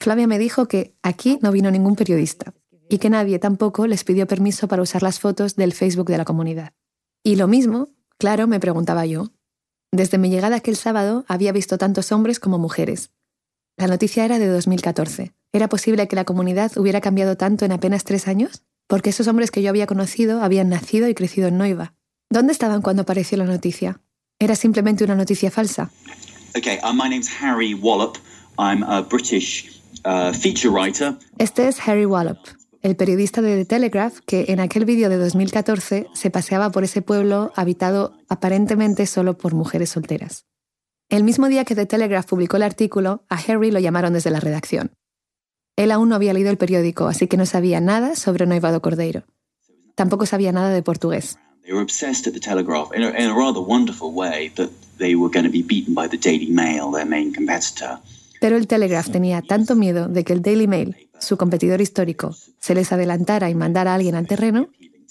Flavia 0.01 0.25
me 0.25 0.39
dijo 0.39 0.67
que 0.67 0.95
aquí 1.03 1.37
no 1.43 1.51
vino 1.51 1.69
ningún 1.69 1.95
periodista 1.95 2.55
y 2.89 2.97
que 2.97 3.11
nadie 3.11 3.37
tampoco 3.37 3.85
les 3.85 4.03
pidió 4.03 4.25
permiso 4.25 4.67
para 4.67 4.81
usar 4.81 5.03
las 5.03 5.19
fotos 5.19 5.55
del 5.55 5.73
Facebook 5.73 6.07
de 6.07 6.17
la 6.17 6.25
comunidad. 6.25 6.73
Y 7.23 7.35
lo 7.35 7.47
mismo, 7.47 7.89
claro, 8.17 8.47
me 8.47 8.59
preguntaba 8.59 9.05
yo. 9.05 9.31
Desde 9.91 10.17
mi 10.17 10.31
llegada 10.31 10.55
aquel 10.55 10.75
sábado 10.75 11.23
había 11.27 11.51
visto 11.51 11.77
tantos 11.77 12.11
hombres 12.11 12.39
como 12.39 12.57
mujeres. 12.57 13.11
La 13.77 13.85
noticia 13.85 14.25
era 14.25 14.39
de 14.39 14.47
2014. 14.47 15.33
¿Era 15.53 15.69
posible 15.69 16.07
que 16.07 16.15
la 16.15 16.25
comunidad 16.25 16.75
hubiera 16.77 16.99
cambiado 16.99 17.37
tanto 17.37 17.65
en 17.65 17.71
apenas 17.71 18.03
tres 18.03 18.27
años? 18.27 18.63
Porque 18.87 19.11
esos 19.11 19.27
hombres 19.27 19.51
que 19.51 19.61
yo 19.61 19.69
había 19.69 19.85
conocido 19.85 20.41
habían 20.41 20.69
nacido 20.69 21.09
y 21.09 21.13
crecido 21.13 21.47
en 21.47 21.59
Noiva. 21.59 21.93
¿Dónde 22.31 22.53
estaban 22.53 22.81
cuando 22.81 23.03
apareció 23.03 23.37
la 23.37 23.45
noticia? 23.45 24.01
¿Era 24.39 24.55
simplemente 24.55 25.03
una 25.03 25.15
noticia 25.15 25.51
falsa? 25.51 25.91
Uh, 26.55 27.01
Harry 27.39 27.75
Wallop. 27.75 28.17
Este 31.37 31.67
es 31.67 31.87
Harry 31.87 32.05
Wallop, 32.05 32.39
el 32.81 32.95
periodista 32.95 33.41
de 33.41 33.57
The 33.57 33.65
Telegraph 33.65 34.19
que 34.25 34.45
en 34.49 34.59
aquel 34.59 34.85
vídeo 34.85 35.09
de 35.09 35.17
2014 35.17 36.07
se 36.13 36.29
paseaba 36.31 36.71
por 36.71 36.83
ese 36.83 37.01
pueblo 37.01 37.51
habitado 37.55 38.13
aparentemente 38.29 39.05
solo 39.05 39.37
por 39.37 39.53
mujeres 39.53 39.89
solteras. 39.91 40.45
El 41.09 41.23
mismo 41.23 41.47
día 41.47 41.65
que 41.65 41.75
The 41.75 41.85
Telegraph 41.85 42.25
publicó 42.25 42.57
el 42.57 42.63
artículo, 42.63 43.25
a 43.29 43.35
Harry 43.35 43.69
lo 43.69 43.79
llamaron 43.79 44.13
desde 44.13 44.31
la 44.31 44.39
redacción. 44.39 44.93
Él 45.75 45.91
aún 45.91 46.09
no 46.09 46.15
había 46.15 46.33
leído 46.33 46.49
el 46.49 46.57
periódico, 46.57 47.07
así 47.07 47.27
que 47.27 47.37
no 47.37 47.45
sabía 47.45 47.79
nada 47.81 48.15
sobre 48.15 48.45
Noivado 48.45 48.81
Cordeiro. 48.81 49.23
Tampoco 49.95 50.25
sabía 50.25 50.51
nada 50.51 50.69
de 50.69 50.81
portugués. 50.81 51.37
Pero 58.41 58.57
el 58.57 58.65
Telegraph 58.65 59.11
tenía 59.11 59.43
tanto 59.43 59.75
miedo 59.75 60.07
de 60.07 60.23
que 60.23 60.33
el 60.33 60.41
Daily 60.41 60.65
Mail, 60.65 60.95
su 61.19 61.37
competidor 61.37 61.79
histórico, 61.79 62.35
se 62.59 62.73
les 62.73 62.91
adelantara 62.91 63.51
y 63.51 63.55
mandara 63.55 63.91
a 63.91 63.95
alguien 63.95 64.15
al 64.15 64.25
terreno, 64.25 64.67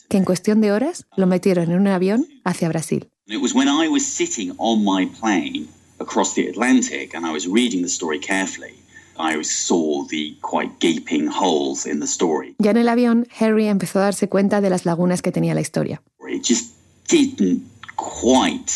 que 0.09 0.17
en 0.17 0.25
cuestión 0.25 0.61
de 0.61 0.73
horas 0.73 1.07
lo 1.17 1.29
metieron 1.29 1.71
en 1.71 1.79
un 1.79 1.87
avión 1.87 2.27
hacia 2.45 2.69
Brasil. 2.69 3.09
And 3.29 3.37
it 3.37 3.41
was 3.41 3.55
when 3.55 3.69
I 3.69 3.87
was 3.87 4.03
sitting 4.03 4.53
on 4.59 4.85
my 4.85 5.07
plane 5.21 5.69
across 6.01 6.35
the 6.35 6.49
Atlantic 6.49 7.15
and 7.15 7.25
I 7.25 7.31
was 7.31 7.47
reading 7.47 7.83
the 7.83 7.89
story 7.89 8.19
carefully, 8.19 8.75
I 9.17 9.41
saw 9.45 10.05
the 10.09 10.37
quite 10.43 10.73
gaping 10.81 11.29
holes 11.29 11.87
in 11.87 12.01
the 12.01 12.07
story. 12.07 12.57
Ya 12.59 12.73
en 12.73 12.79
el 12.79 12.89
avión, 12.89 13.29
Harry 13.39 13.69
empezó 13.69 14.01
a 14.01 14.03
darse 14.03 14.29
cuenta 14.29 14.61
de 14.61 14.71
las 14.71 14.85
lagunas 14.85 15.23
que 15.23 15.31
tenía 15.31 15.55
la 15.55 15.61
historia. 15.61 16.03
It 16.29 16.43
just 16.45 16.75
didn't 17.09 17.63
quite 17.95 18.73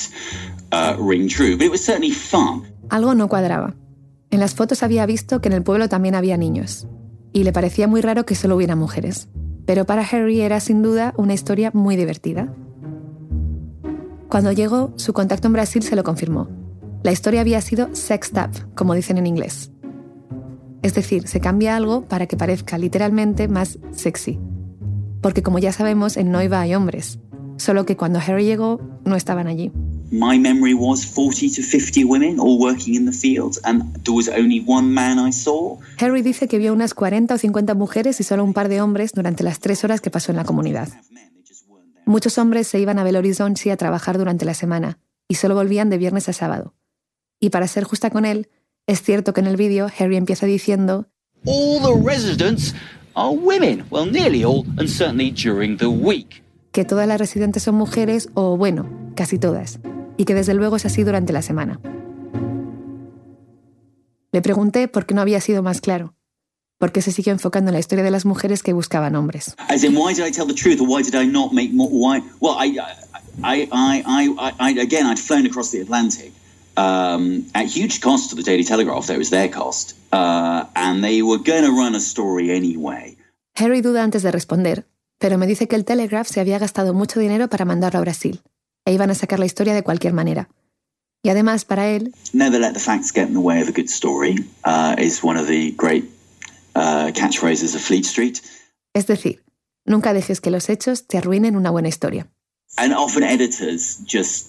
uh, 0.71 0.95
ring 0.97 1.29
true, 1.29 1.57
but 1.57 1.62
it 1.62 1.73
was 1.73 1.85
certainly 1.85 2.12
fun. 2.12 2.62
Algo 2.90 3.17
no 3.17 3.27
cuadraba. 3.29 3.75
En 4.35 4.40
las 4.40 4.57
fotos 4.57 4.83
había 4.83 5.07
visto 5.07 5.40
que 5.40 5.47
en 5.47 5.53
el 5.53 5.62
pueblo 5.62 5.88
también 5.88 6.16
había 6.16 6.37
niños, 6.37 6.88
y 7.33 7.44
le 7.44 7.53
parecía 7.53 7.87
muy 7.87 8.01
raro 8.01 8.27
que 8.27 8.35
solo 8.35 8.57
hubiera 8.57 8.75
mujeres. 8.75 9.29
Pero 9.64 9.87
para 9.87 10.03
Harry 10.03 10.40
era 10.40 10.59
sin 10.59 10.83
duda 10.83 11.14
una 11.16 11.35
historia 11.35 11.70
muy 11.73 11.94
divertida. 11.94 12.53
Cuando 14.29 14.51
llegó, 14.51 14.92
su 14.97 15.12
contacto 15.12 15.47
en 15.47 15.53
Brasil 15.53 15.85
se 15.85 15.94
lo 15.94 16.03
confirmó. 16.03 16.49
La 17.05 17.12
historia 17.12 17.42
había 17.42 17.61
sido 17.61 17.94
sexed 17.94 18.37
up, 18.37 18.75
como 18.75 18.94
dicen 18.94 19.18
en 19.18 19.29
inglés. 19.29 19.70
Es 20.83 20.94
decir, 20.94 21.29
se 21.29 21.38
cambia 21.38 21.77
algo 21.77 22.09
para 22.09 22.27
que 22.27 22.37
parezca 22.37 22.77
literalmente 22.77 23.47
más 23.47 23.79
sexy. 23.92 24.40
Porque 25.20 25.44
como 25.44 25.61
ya 25.61 25.70
sabemos, 25.70 26.16
en 26.16 26.33
Noiva 26.33 26.61
hay 26.61 26.75
hombres. 26.75 27.20
Solo 27.57 27.87
que 27.87 27.97
cuando 27.97 28.18
Harry 28.18 28.47
llegó, 28.47 28.81
no 29.05 29.14
estaban 29.14 29.47
allí. 29.47 29.70
My 30.11 30.38
memory 30.38 30.75
was 30.75 31.05
40 31.07 31.51
to 31.57 31.62
50 31.62 32.05
women 32.05 32.38
all 32.38 32.59
working 32.59 32.95
in 32.95 33.07
the 33.07 33.12
fields, 33.12 33.61
and 33.64 33.83
there 34.05 34.14
was 34.14 34.29
only 34.29 34.62
one 34.67 34.88
man 34.93 35.19
I 35.19 35.33
saw. 35.33 35.79
Harry 35.99 36.23
dice 36.23 36.47
que 36.47 36.59
vio 36.59 36.73
unas 36.73 36.95
40 36.95 37.35
o 37.35 37.38
50 37.38 37.75
mujeres 37.75 38.21
y 38.21 38.25
solo 38.25 38.45
un 38.45 38.53
par 38.53 38.69
de 38.69 38.81
hombres 38.81 39.12
durante 39.12 39.43
las 39.43 39.61
tres 39.61 39.83
horas 39.85 40.01
que 40.01 40.11
pasó 40.11 40.31
en 40.31 40.37
la 40.37 40.45
comunidad. 40.45 40.88
Muchos 42.07 42.38
hombres 42.38 42.69
se 42.69 42.79
iban 42.79 42.99
a 42.99 43.05
Belo 43.05 43.19
Horizonte 43.19 43.73
a 43.73 43.77
trabajar 43.77 44.19
durante 44.19 44.45
la 44.45 44.55
semana 44.55 44.99
y 45.27 45.37
solo 45.37 45.55
volvían 45.55 45.90
de 45.90 45.99
viernes 45.99 46.29
a 46.29 46.33
sábado. 46.33 46.75
Y 47.40 47.51
para 47.51 47.67
ser 47.67 47.85
justa 47.85 48.11
con 48.11 48.25
él, 48.25 48.49
es 48.87 49.03
cierto 49.03 49.33
que 49.33 49.40
en 49.40 49.47
el 49.47 49.57
vídeo 49.57 49.88
Harry 49.99 50.17
empieza 50.17 50.47
diciendo 50.47 51.09
All 51.47 51.81
the 51.81 52.01
residents 52.03 52.75
are 53.14 53.35
women. 53.35 53.85
Well, 53.90 54.11
nearly 54.11 54.45
all, 54.45 54.64
and 54.79 54.88
certainly 54.88 55.31
during 55.31 55.79
the 55.79 55.87
week. 55.87 56.43
que 56.73 56.85
todas 56.85 57.07
las 57.07 57.21
residentes 57.21 57.62
son 57.62 57.77
mujeres 57.77 58.29
o, 58.35 58.57
bueno, 58.57 58.87
casi 59.14 59.38
todas, 59.38 59.81
y 60.16 60.24
que 60.24 60.35
desde 60.35 60.55
luego 60.55 60.77
es 60.77 60.87
así 60.87 61.05
durante 61.05 61.33
la 61.33 61.42
semana. 61.42 61.81
Le 64.33 64.42
pregunté 64.42 64.88
por 64.88 65.07
qué 65.07 65.14
no 65.14 65.20
había 65.20 65.40
sido 65.40 65.62
más 65.62 65.81
claro. 65.81 66.14
porque 66.85 67.00
se 67.00 67.12
siguió 67.12 67.33
enfocando 67.33 67.70
en 67.70 67.74
la 67.74 67.81
historia 67.81 68.05
de 68.05 68.11
las 68.11 68.27
mujeres 68.27 68.62
que 68.62 68.74
buscaban 68.74 69.14
hombres. 69.16 69.55
Again, 73.42 75.07
I'd 75.07 75.18
flown 75.18 75.46
across 75.46 75.70
the 75.70 75.81
Atlantic 75.81 76.33
um, 76.77 77.44
at 77.55 77.66
huge 77.66 78.00
cost 78.00 78.31
to 78.31 78.37
the 78.37 78.42
Daily 78.42 78.64
Telegraph. 78.64 79.07
That 79.07 79.18
was 79.18 79.31
their 79.31 79.50
cost, 79.50 79.96
uh, 80.12 80.66
and 80.77 81.03
they 81.03 81.22
were 81.22 81.38
going 81.38 81.64
to 81.64 81.72
run 81.72 81.94
a 81.94 82.00
story 82.00 82.50
anyway. 82.50 83.16
Harry 83.57 83.81
duda 83.81 84.03
antes 84.03 84.22
de 84.22 84.31
responder, 84.31 84.87
pero 85.18 85.38
me 85.38 85.46
dice 85.46 85.68
que 85.68 85.77
el 85.77 85.85
Telegraph 85.85 86.29
se 86.29 86.40
había 86.40 86.59
gastado 86.59 86.92
mucho 86.92 87.18
dinero 87.18 87.48
para 87.48 87.64
mandarlo 87.64 87.98
a 87.98 88.03
Brasil, 88.03 88.42
e 88.85 88.92
iban 88.92 89.11
a 89.11 89.14
sacar 89.14 89.38
la 89.38 89.47
historia 89.47 89.75
de 89.75 89.83
cualquier 89.83 90.12
manera. 90.12 90.49
Y 91.23 91.31
además, 91.31 91.64
para 91.64 91.88
él, 91.88 92.14
Never 92.33 92.61
let 92.61 92.75
the 92.75 92.81
facts 92.81 93.11
get 93.12 93.29
in 93.29 93.33
the 93.35 93.40
way 93.40 93.62
of 93.62 93.68
a 93.68 93.73
good 93.73 93.88
story 93.88 94.44
uh, 94.64 94.94
is 94.99 95.23
one 95.23 95.38
of 95.40 95.47
the 95.47 95.73
great 95.77 96.05
uh, 96.75 97.11
catchphrases 97.14 97.75
of 97.75 97.81
Fleet 97.81 98.05
Street. 98.05 98.40
es 98.94 99.07
decir, 99.07 99.42
nunca 99.87 100.12
dejes 100.12 100.40
que 100.40 100.51
los 100.51 100.68
hechos 100.68 101.07
te 101.07 101.18
arruinen 101.18 101.57
una 101.57 101.70
buena 101.70 101.88
historia. 101.88 102.29
And 102.77 102.92
often 102.92 103.23
editors 103.23 104.01
just, 104.07 104.49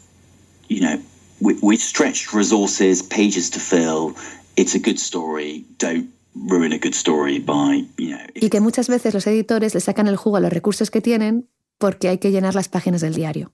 you 0.67 0.82
know, 0.82 1.00
with, 1.39 1.60
with 1.62 1.80
stretched 1.80 2.34
resources, 2.34 3.02
pages 3.04 3.50
to 3.52 3.60
fill, 3.60 4.15
it's 4.58 4.76
a 4.76 4.80
good 4.80 4.98
story. 4.98 5.65
Don't 5.78 6.10
ruin 6.36 6.74
a 6.74 6.78
good 6.78 6.93
story 6.93 7.39
by, 7.39 7.88
you 7.98 8.10
know. 8.10 8.19
Y 8.36 8.50
que 8.50 8.60
muchas 8.60 8.89
veces 8.89 9.13
los 9.13 9.26
editores 9.28 9.74
le 9.74 9.80
sacan 9.80 10.08
el 10.08 10.17
jugo 10.17 10.38
a 10.38 10.41
los 10.41 10.52
recursos 10.52 10.91
que 10.91 11.02
tienen 11.02 11.50
porque 11.78 12.10
hay 12.10 12.17
que 12.17 12.32
llenar 12.32 12.54
las 12.54 12.67
páginas 12.67 13.02
del 13.02 13.13
diario. 13.13 13.54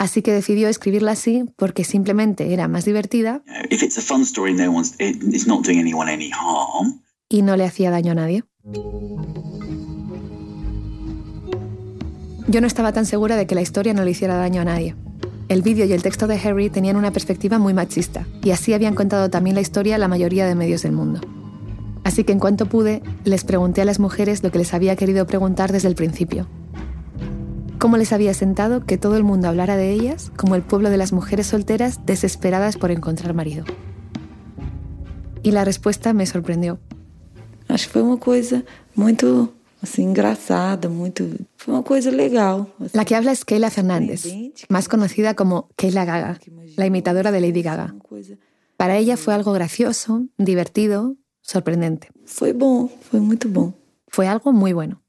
Así 0.00 0.22
que 0.22 0.32
decidió 0.32 0.68
escribirla 0.68 1.12
así 1.12 1.44
porque 1.56 1.84
simplemente 1.84 2.54
era 2.54 2.68
más 2.68 2.86
divertida 2.86 3.42
y 7.28 7.42
no 7.42 7.56
le 7.58 7.64
hacía 7.66 7.90
daño 7.90 8.12
a 8.12 8.14
nadie. 8.14 8.44
Yo 12.48 12.62
no 12.62 12.66
estaba 12.66 12.94
tan 12.94 13.04
segura 13.04 13.36
de 13.36 13.46
que 13.46 13.54
la 13.54 13.60
historia 13.60 13.92
no 13.92 14.02
le 14.02 14.12
hiciera 14.12 14.36
daño 14.36 14.62
a 14.62 14.64
nadie. 14.64 14.96
El 15.50 15.60
vídeo 15.60 15.84
y 15.84 15.92
el 15.92 16.02
texto 16.02 16.26
de 16.26 16.36
Harry 16.36 16.70
tenían 16.70 16.96
una 16.96 17.12
perspectiva 17.12 17.58
muy 17.58 17.74
machista, 17.74 18.26
y 18.42 18.52
así 18.52 18.72
habían 18.72 18.94
contado 18.94 19.28
también 19.28 19.54
la 19.54 19.60
historia 19.60 19.98
la 19.98 20.08
mayoría 20.08 20.46
de 20.46 20.54
medios 20.54 20.82
del 20.82 20.92
mundo. 20.92 21.20
Así 22.04 22.24
que 22.24 22.32
en 22.32 22.38
cuanto 22.38 22.64
pude, 22.64 23.02
les 23.24 23.44
pregunté 23.44 23.82
a 23.82 23.84
las 23.84 24.00
mujeres 24.00 24.42
lo 24.42 24.50
que 24.50 24.58
les 24.60 24.72
había 24.72 24.96
querido 24.96 25.26
preguntar 25.26 25.72
desde 25.72 25.88
el 25.88 25.94
principio. 25.94 26.48
¿Cómo 27.80 27.96
les 27.96 28.12
había 28.12 28.34
sentado 28.34 28.84
que 28.84 28.98
todo 28.98 29.16
el 29.16 29.24
mundo 29.24 29.48
hablara 29.48 29.74
de 29.74 29.90
ellas 29.90 30.30
como 30.36 30.54
el 30.54 30.60
pueblo 30.60 30.90
de 30.90 30.98
las 30.98 31.14
mujeres 31.14 31.46
solteras 31.46 32.04
desesperadas 32.04 32.76
por 32.76 32.90
encontrar 32.90 33.32
marido? 33.32 33.64
Y 35.42 35.52
la 35.52 35.64
respuesta 35.64 36.12
me 36.12 36.26
sorprendió. 36.26 36.78
Acho 37.68 37.86
que 37.86 37.92
foi 37.94 38.02
uma 38.02 38.18
coisa 38.18 38.64
muito 38.94 39.48
assim 39.82 40.02
engraçada, 40.02 40.90
muito, 40.90 41.24
foi 41.56 41.72
uma 41.72 41.82
coisa 41.82 42.10
legal. 42.10 42.66
La 42.92 43.06
que 43.06 43.14
habla 43.14 43.32
es 43.32 43.46
Keila 43.46 43.70
Fernández, 43.70 44.26
más 44.68 44.86
conocida 44.86 45.34
como 45.34 45.70
Keila 45.74 46.04
Gaga, 46.04 46.38
la 46.76 46.84
imitadora 46.84 47.32
de 47.32 47.40
Lady 47.40 47.62
Gaga. 47.62 47.94
Para 48.76 48.98
ella 48.98 49.16
fue 49.16 49.32
algo 49.32 49.52
gracioso, 49.52 50.26
divertido, 50.36 51.16
sorprendente. 51.40 52.08
Foi 52.26 52.52
bom, 52.52 52.90
foi 53.10 53.20
muito 53.20 53.48
bom. 53.48 53.72
Fue 54.08 54.28
algo 54.28 54.52
muy 54.52 54.74
bueno. 54.74 55.00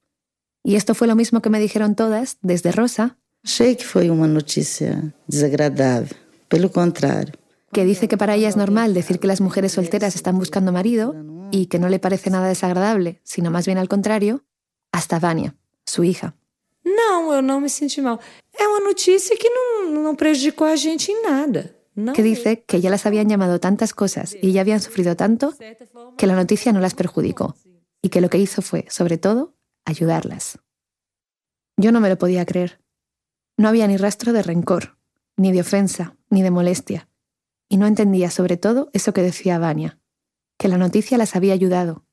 Y 0.64 0.76
esto 0.76 0.94
fue 0.94 1.08
lo 1.08 1.16
mismo 1.16 1.42
que 1.42 1.50
me 1.50 1.60
dijeron 1.60 1.96
todas, 1.96 2.38
desde 2.42 2.72
Rosa, 2.72 3.18
Achei 3.44 3.76
que 3.76 3.86
foi 3.86 4.12
uma 4.12 4.28
notícia 4.28 5.16
desagradável. 5.28 6.16
Pelo 6.48 6.70
contrário. 6.70 7.34
que 7.74 7.86
dice 7.86 8.08
que 8.08 8.18
para 8.18 8.36
ella 8.36 8.50
es 8.50 8.58
normal 8.58 8.94
decir 8.94 9.20
que 9.20 9.28
las 9.28 9.42
mujeres 9.42 9.72
solteras 9.72 10.16
están 10.16 10.38
buscando 10.38 10.72
marido 10.72 11.16
y 11.52 11.68
que 11.68 11.80
no 11.80 11.90
le 11.90 12.00
parece 12.00 12.30
nada 12.30 12.48
desagradable, 12.48 13.22
sino 13.24 13.50
más 13.50 13.66
bien 13.66 13.78
al 13.78 13.88
contrario, 13.88 14.44
hasta 14.92 15.20
Vania, 15.20 15.56
su 15.86 16.04
hija. 16.04 16.36
Não, 16.84 17.32
eu 17.34 17.42
não 17.42 17.62
me 17.62 17.70
senti 17.70 18.02
mal. 18.02 18.20
É 18.58 18.68
uma 18.68 18.80
notícia 18.80 19.38
que 19.38 19.50
não, 19.50 20.04
não 20.04 20.16
prejudicou 20.16 20.68
a 20.68 20.76
gente 20.76 21.12
em 21.12 21.22
nada. 21.24 21.76
Que 22.16 22.24
dice 22.24 22.64
que 22.66 22.82
ya 22.82 22.90
las 22.90 23.06
habían 23.06 23.30
llamado 23.30 23.60
tantas 23.60 23.94
cosas 23.94 24.36
y 24.42 24.52
ya 24.52 24.62
habían 24.62 24.82
sufrido 24.82 25.16
tanto 25.16 25.54
que 26.18 26.26
la 26.28 26.36
noticia 26.36 26.72
no 26.72 26.80
las 26.80 26.94
perjudicó 26.94 27.56
y 28.02 28.10
que 28.10 28.22
lo 28.22 28.30
que 28.30 28.38
hizo 28.38 28.62
fue, 28.62 28.86
sobre 28.90 29.18
todo, 29.18 29.54
ayudarlas. 29.86 30.60
Yo 31.78 31.92
no 31.92 32.00
me 32.00 32.10
lo 32.10 32.18
podía 32.18 32.46
creer. 32.46 32.82
No 33.58 33.68
había 33.68 33.88
ni 33.88 33.98
rastro 33.98 34.34
de 34.34 34.44
rencor, 34.44 34.98
ni 35.38 35.52
de 35.52 35.62
ofensa, 35.62 36.16
ni 36.30 36.42
de 36.42 36.52
molestia. 36.52 37.10
Y 37.70 37.78
no 37.78 37.88
entendía 37.88 38.30
sobre 38.30 38.58
todo 38.58 38.90
eso 38.94 39.14
que 39.14 39.22
decía 39.22 39.60
Vania, 39.60 40.00
que 40.58 40.68
la 40.68 40.78
noticia 40.78 41.18
las 41.18 41.36
había 41.36 41.54
ayudado. 41.54 42.06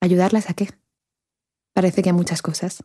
¿Ayudarlas 0.00 0.50
a 0.50 0.54
qué? 0.54 0.68
Parece 1.74 2.02
que 2.02 2.10
a 2.10 2.12
muchas 2.12 2.42
cosas. 2.42 2.82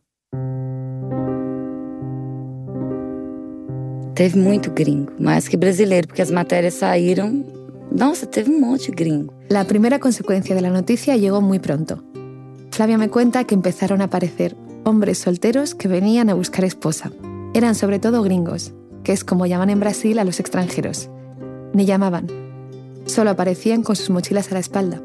Teve 4.18 4.36
muito 4.36 4.74
gringo, 4.74 5.14
mais 5.20 5.48
que 5.48 5.58
brasileiro, 5.58 6.08
porque 6.08 6.24
as 6.24 6.32
matérias 6.32 6.74
saíram. 6.74 7.46
Nossa, 7.92 8.26
teve 8.26 8.50
um 8.50 8.60
monte 8.60 8.90
de 8.90 8.96
gringo. 8.96 9.34
La 9.50 9.66
primera 9.66 10.00
consecuencia 10.00 10.56
de 10.56 10.62
la 10.62 10.72
noticia 10.72 11.16
llegó 11.18 11.40
muy 11.40 11.60
pronto. 11.60 12.04
Flavia 12.78 13.00
me 13.00 13.10
cuenta 13.10 13.44
que 13.46 13.56
empezaron 13.56 14.02
a 14.02 14.04
aparecer 14.04 14.56
hombres 14.84 15.18
solteros 15.18 15.74
que 15.74 15.88
venían 15.88 16.30
a 16.30 16.36
buscar 16.36 16.64
esposa. 16.64 17.12
Eran 17.56 17.74
sobre 17.74 17.98
todo 17.98 18.22
gringos, 18.22 18.72
que 19.04 19.14
es 19.14 19.24
como 19.24 19.48
llaman 19.48 19.72
en 19.72 19.80
Brasil 19.80 20.20
a 20.20 20.24
los 20.24 20.40
extranjeros. 20.40 21.10
Ni 21.74 21.88
llamaban. 21.88 22.28
Solo 23.08 23.32
aparecían 23.32 23.82
con 23.82 23.96
sus 23.96 24.12
mochilas 24.12 24.52
a 24.52 24.54
la 24.54 24.60
espalda. 24.60 25.02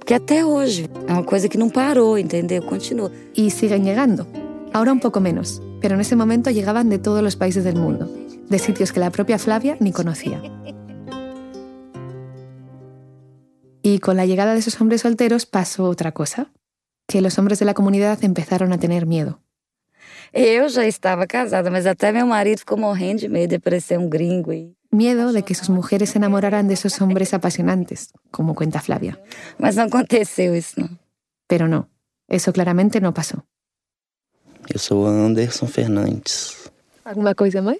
Porque 0.00 0.16
até 0.16 0.44
hoje 0.44 0.90
é 1.06 1.12
uma 1.12 1.22
coisa 1.22 1.48
que 1.48 1.58
não 1.58 1.70
parou, 1.70 2.18
entendeu? 2.18 2.60
Continua. 2.60 3.12
Y 3.36 3.50
siguen 3.50 3.84
llegando. 3.84 4.26
Ahora 4.72 4.90
un 4.90 4.98
poco 4.98 5.20
menos, 5.20 5.62
pero 5.80 5.94
en 5.94 6.00
ese 6.00 6.16
momento 6.16 6.50
llegaban 6.50 6.90
de 6.90 6.98
todos 6.98 7.22
los 7.22 7.36
países 7.36 7.62
del 7.62 7.76
mundo, 7.76 8.10
de 8.48 8.58
sitios 8.58 8.90
que 8.90 8.98
la 8.98 9.12
propia 9.12 9.38
Flavia 9.38 9.76
ni 9.78 9.92
conocía. 9.92 10.42
Y 13.80 14.00
con 14.00 14.16
la 14.16 14.26
llegada 14.26 14.54
de 14.54 14.58
esos 14.58 14.80
hombres 14.80 15.02
solteros 15.02 15.46
pasó 15.46 15.84
otra 15.84 16.10
cosa, 16.10 16.50
que 17.12 17.20
los 17.20 17.38
hombres 17.38 17.58
de 17.58 17.66
la 17.66 17.74
comunidad 17.74 18.24
empezaron 18.24 18.72
a 18.72 18.78
tener 18.78 19.04
miedo. 19.04 19.38
Eu 20.32 20.70
já 20.70 20.86
estava 20.86 21.26
casada, 21.26 21.70
mas 21.70 21.84
até 21.84 22.10
meu 22.10 22.26
marido 22.26 22.60
ficou 22.60 22.78
morrendo 22.78 23.20
de 23.20 23.28
medo 23.28 23.50
de 23.50 23.56
aparecer 23.56 23.98
um 23.98 24.08
gringo 24.08 24.50
aí. 24.50 24.72
Miedo 24.90 25.30
de 25.30 25.42
que 25.42 25.54
sus 25.54 25.68
mujeres 25.68 26.08
se 26.08 26.16
enamoraran 26.16 26.66
de 26.66 26.72
esos 26.72 26.98
hombres 27.02 27.34
apasionantes, 27.34 28.14
como 28.30 28.54
cuenta 28.54 28.80
Flavia. 28.80 29.20
Mas 29.58 29.76
não 29.76 29.84
aconteceu 29.84 30.56
isso, 30.56 30.80
não. 30.80 30.88
Pero 31.46 31.68
no, 31.68 31.86
eso 32.28 32.50
claramente 32.50 32.98
no 32.98 33.12
pasó. 33.12 33.44
Eu 34.72 34.78
sou 34.78 35.06
Anderson 35.06 35.66
Fernandes, 35.66 36.70
¿Alguna 37.04 37.34
cosa 37.34 37.60
más? 37.60 37.76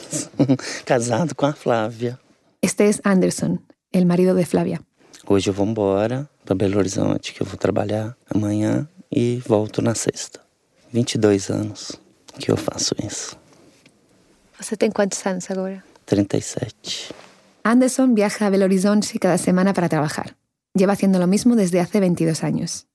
casado 0.86 1.34
com 1.34 1.44
a 1.44 1.52
Flávia. 1.52 2.18
Este 2.62 2.88
es 2.88 3.02
Anderson, 3.04 3.66
el 3.92 4.06
marido 4.06 4.34
de 4.34 4.46
Flavia. 4.46 4.80
Hoje 5.28 5.50
eu 5.50 5.54
vou 5.54 5.66
embora 5.66 6.30
para 6.44 6.54
Belo 6.54 6.78
Horizonte, 6.78 7.34
que 7.34 7.42
eu 7.42 7.46
vou 7.46 7.56
trabalhar 7.56 8.16
amanhã 8.30 8.88
e 9.10 9.42
volto 9.44 9.82
na 9.82 9.92
sexta. 9.92 10.40
22 10.92 11.50
anos 11.50 12.00
que 12.38 12.52
eu 12.52 12.56
faço 12.56 12.94
isso. 13.04 13.36
¿Você 14.56 14.76
tem 14.76 14.88
cuántos 14.88 15.26
años 15.26 15.50
ahora? 15.50 15.82
37. 16.06 17.12
Anderson 17.64 18.14
viaja 18.14 18.46
a 18.46 18.50
Belo 18.50 18.66
Horizonte 18.66 19.18
cada 19.18 19.36
semana 19.36 19.74
para 19.74 19.88
trabajar. 19.88 20.36
Lleva 20.74 20.92
haciendo 20.92 21.18
lo 21.18 21.26
mismo 21.26 21.56
desde 21.56 21.80
hace 21.80 21.98
22 21.98 22.44
años. 22.44 22.86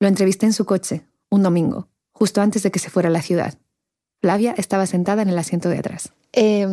Lo 0.00 0.08
entrevisté 0.08 0.46
en 0.46 0.54
su 0.54 0.64
coche, 0.64 1.04
un 1.28 1.42
domingo, 1.42 1.88
justo 2.14 2.40
antes 2.40 2.62
de 2.62 2.70
que 2.70 2.78
se 2.78 2.88
fuera 2.88 3.10
a 3.10 3.12
la 3.12 3.20
ciudad. 3.20 3.52
Flavia 4.22 4.54
estaba 4.56 4.86
sentada 4.86 5.20
en 5.20 5.28
el 5.28 5.38
asiento 5.38 5.68
de 5.68 5.78
atrás. 5.78 6.10
Eh, 6.32 6.66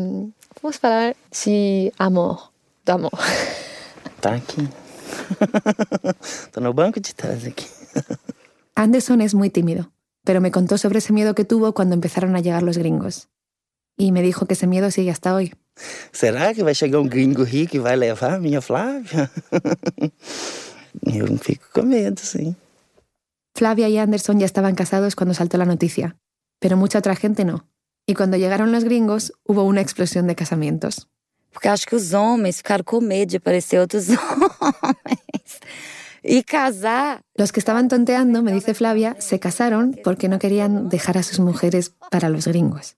vamos 0.61 0.79
falar 0.79 1.17
de 1.43 1.91
amor, 1.97 2.53
do 2.85 2.93
amor. 2.93 3.11
Tá 4.21 4.35
aqui. 4.35 4.69
Tô 6.53 6.61
no 6.61 6.73
banco 6.73 6.99
de 6.99 7.13
trás 7.13 7.43
aqui. 7.45 7.65
Anderson 8.75 9.21
es 9.21 9.33
muy 9.33 9.49
tímido, 9.49 9.91
pero 10.23 10.39
me 10.41 10.51
contó 10.51 10.77
sobre 10.77 10.99
ese 10.99 11.11
miedo 11.11 11.33
que 11.33 11.43
tuvo 11.43 11.73
cuando 11.73 11.95
empezaron 11.95 12.35
a 12.35 12.39
llegar 12.39 12.63
los 12.63 12.77
gringos. 12.77 13.29
Y 13.97 14.11
me 14.11 14.21
dijo 14.21 14.45
que 14.45 14.53
ese 14.53 14.67
miedo 14.67 14.91
sigue 14.91 15.11
hasta 15.11 15.33
hoy. 15.33 15.53
Será 16.11 16.53
que 16.53 16.63
vai 16.63 16.75
chegar 16.75 17.01
um 17.01 17.07
gringo 17.09 17.43
rico 17.43 17.75
e 17.75 17.79
vai 17.79 17.97
levar 17.97 18.33
a 18.33 18.39
minha 18.39 18.61
Flávia? 18.61 19.31
Eu 21.05 21.37
fico 21.37 21.65
com 21.73 21.83
medo, 21.83 22.19
sim. 22.19 22.55
Flavia 23.55 23.89
y 23.89 23.97
Anderson 23.97 24.39
ya 24.39 24.45
estaban 24.45 24.75
casados 24.75 25.15
cuando 25.15 25.33
saltó 25.33 25.57
la 25.57 25.65
noticia, 25.65 26.15
pero 26.59 26.77
mucha 26.77 26.99
otra 26.99 27.15
gente 27.15 27.43
no. 27.43 27.67
Y 28.05 28.13
cuando 28.13 28.37
llegaron 28.37 28.71
los 28.71 28.83
gringos, 28.83 29.33
hubo 29.45 29.63
una 29.63 29.81
explosión 29.81 30.27
de 30.27 30.35
casamientos. 30.35 31.09
Porque 31.51 31.69
acho 31.69 31.85
que 31.85 31.95
os 31.95 32.13
homens 32.13 32.57
ficaram 32.57 32.83
com 32.83 33.01
medo 33.01 33.31
de 33.31 33.37
aparecer 33.37 33.79
outros 33.79 34.07
homens. 34.09 35.59
E 36.23 36.43
casar. 36.43 37.21
Los 37.35 37.51
que 37.51 37.59
estaban 37.59 37.87
tonteando, 37.87 38.43
me 38.43 38.51
dice 38.51 38.73
Flavia, 38.73 39.15
se 39.19 39.39
casaron 39.39 39.97
porque 40.03 40.29
no 40.29 40.39
querían 40.39 40.89
dejar 40.89 41.17
a 41.17 41.23
sus 41.23 41.39
mujeres 41.39 41.93
para 42.11 42.29
los 42.29 42.47
gringos. 42.47 42.95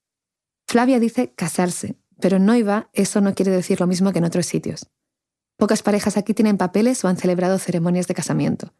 Flavia 0.67 0.99
dice 0.99 1.31
casarse, 1.35 1.95
pero 2.19 2.37
en 2.37 2.45
Noiva 2.45 2.89
eso 2.93 3.21
no 3.21 3.33
quiere 3.33 3.51
decir 3.51 3.79
lo 3.79 3.87
mismo 3.87 4.11
que 4.11 4.19
en 4.19 4.25
otros 4.25 4.45
sitios. 4.45 4.89
Pocas 5.57 5.83
parejas 5.83 6.17
aquí 6.17 6.33
tienen 6.33 6.57
papeles 6.57 7.03
o 7.03 7.07
han 7.07 7.17
celebrado 7.17 7.59
ceremonias 7.59 8.07
de 8.07 8.15
casamiento. 8.15 8.73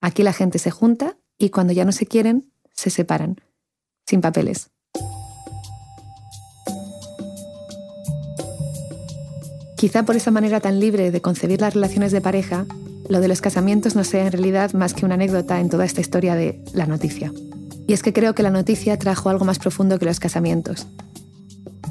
Aquí 0.00 0.22
la 0.22 0.32
gente 0.32 0.58
se 0.58 0.70
junta 0.70 1.16
y 1.38 1.50
cuando 1.50 1.72
ya 1.72 1.84
no 1.84 1.92
se 1.92 2.06
quieren, 2.06 2.52
se 2.72 2.90
separan, 2.90 3.40
sin 4.06 4.20
papeles. 4.20 4.70
Quizá 9.78 10.02
por 10.02 10.16
esa 10.16 10.32
manera 10.32 10.58
tan 10.58 10.80
libre 10.80 11.12
de 11.12 11.20
concebir 11.20 11.60
las 11.60 11.72
relaciones 11.72 12.10
de 12.10 12.20
pareja, 12.20 12.66
lo 13.08 13.20
de 13.20 13.28
los 13.28 13.40
casamientos 13.40 13.94
no 13.94 14.02
sea 14.02 14.26
en 14.26 14.32
realidad 14.32 14.72
más 14.72 14.92
que 14.92 15.06
una 15.06 15.14
anécdota 15.14 15.60
en 15.60 15.68
toda 15.68 15.84
esta 15.84 16.00
historia 16.00 16.34
de 16.34 16.60
la 16.72 16.86
noticia. 16.86 17.32
Y 17.86 17.92
es 17.92 18.02
que 18.02 18.12
creo 18.12 18.34
que 18.34 18.42
la 18.42 18.50
noticia 18.50 18.98
trajo 18.98 19.28
algo 19.28 19.44
más 19.44 19.60
profundo 19.60 20.00
que 20.00 20.04
los 20.04 20.18
casamientos. 20.18 20.88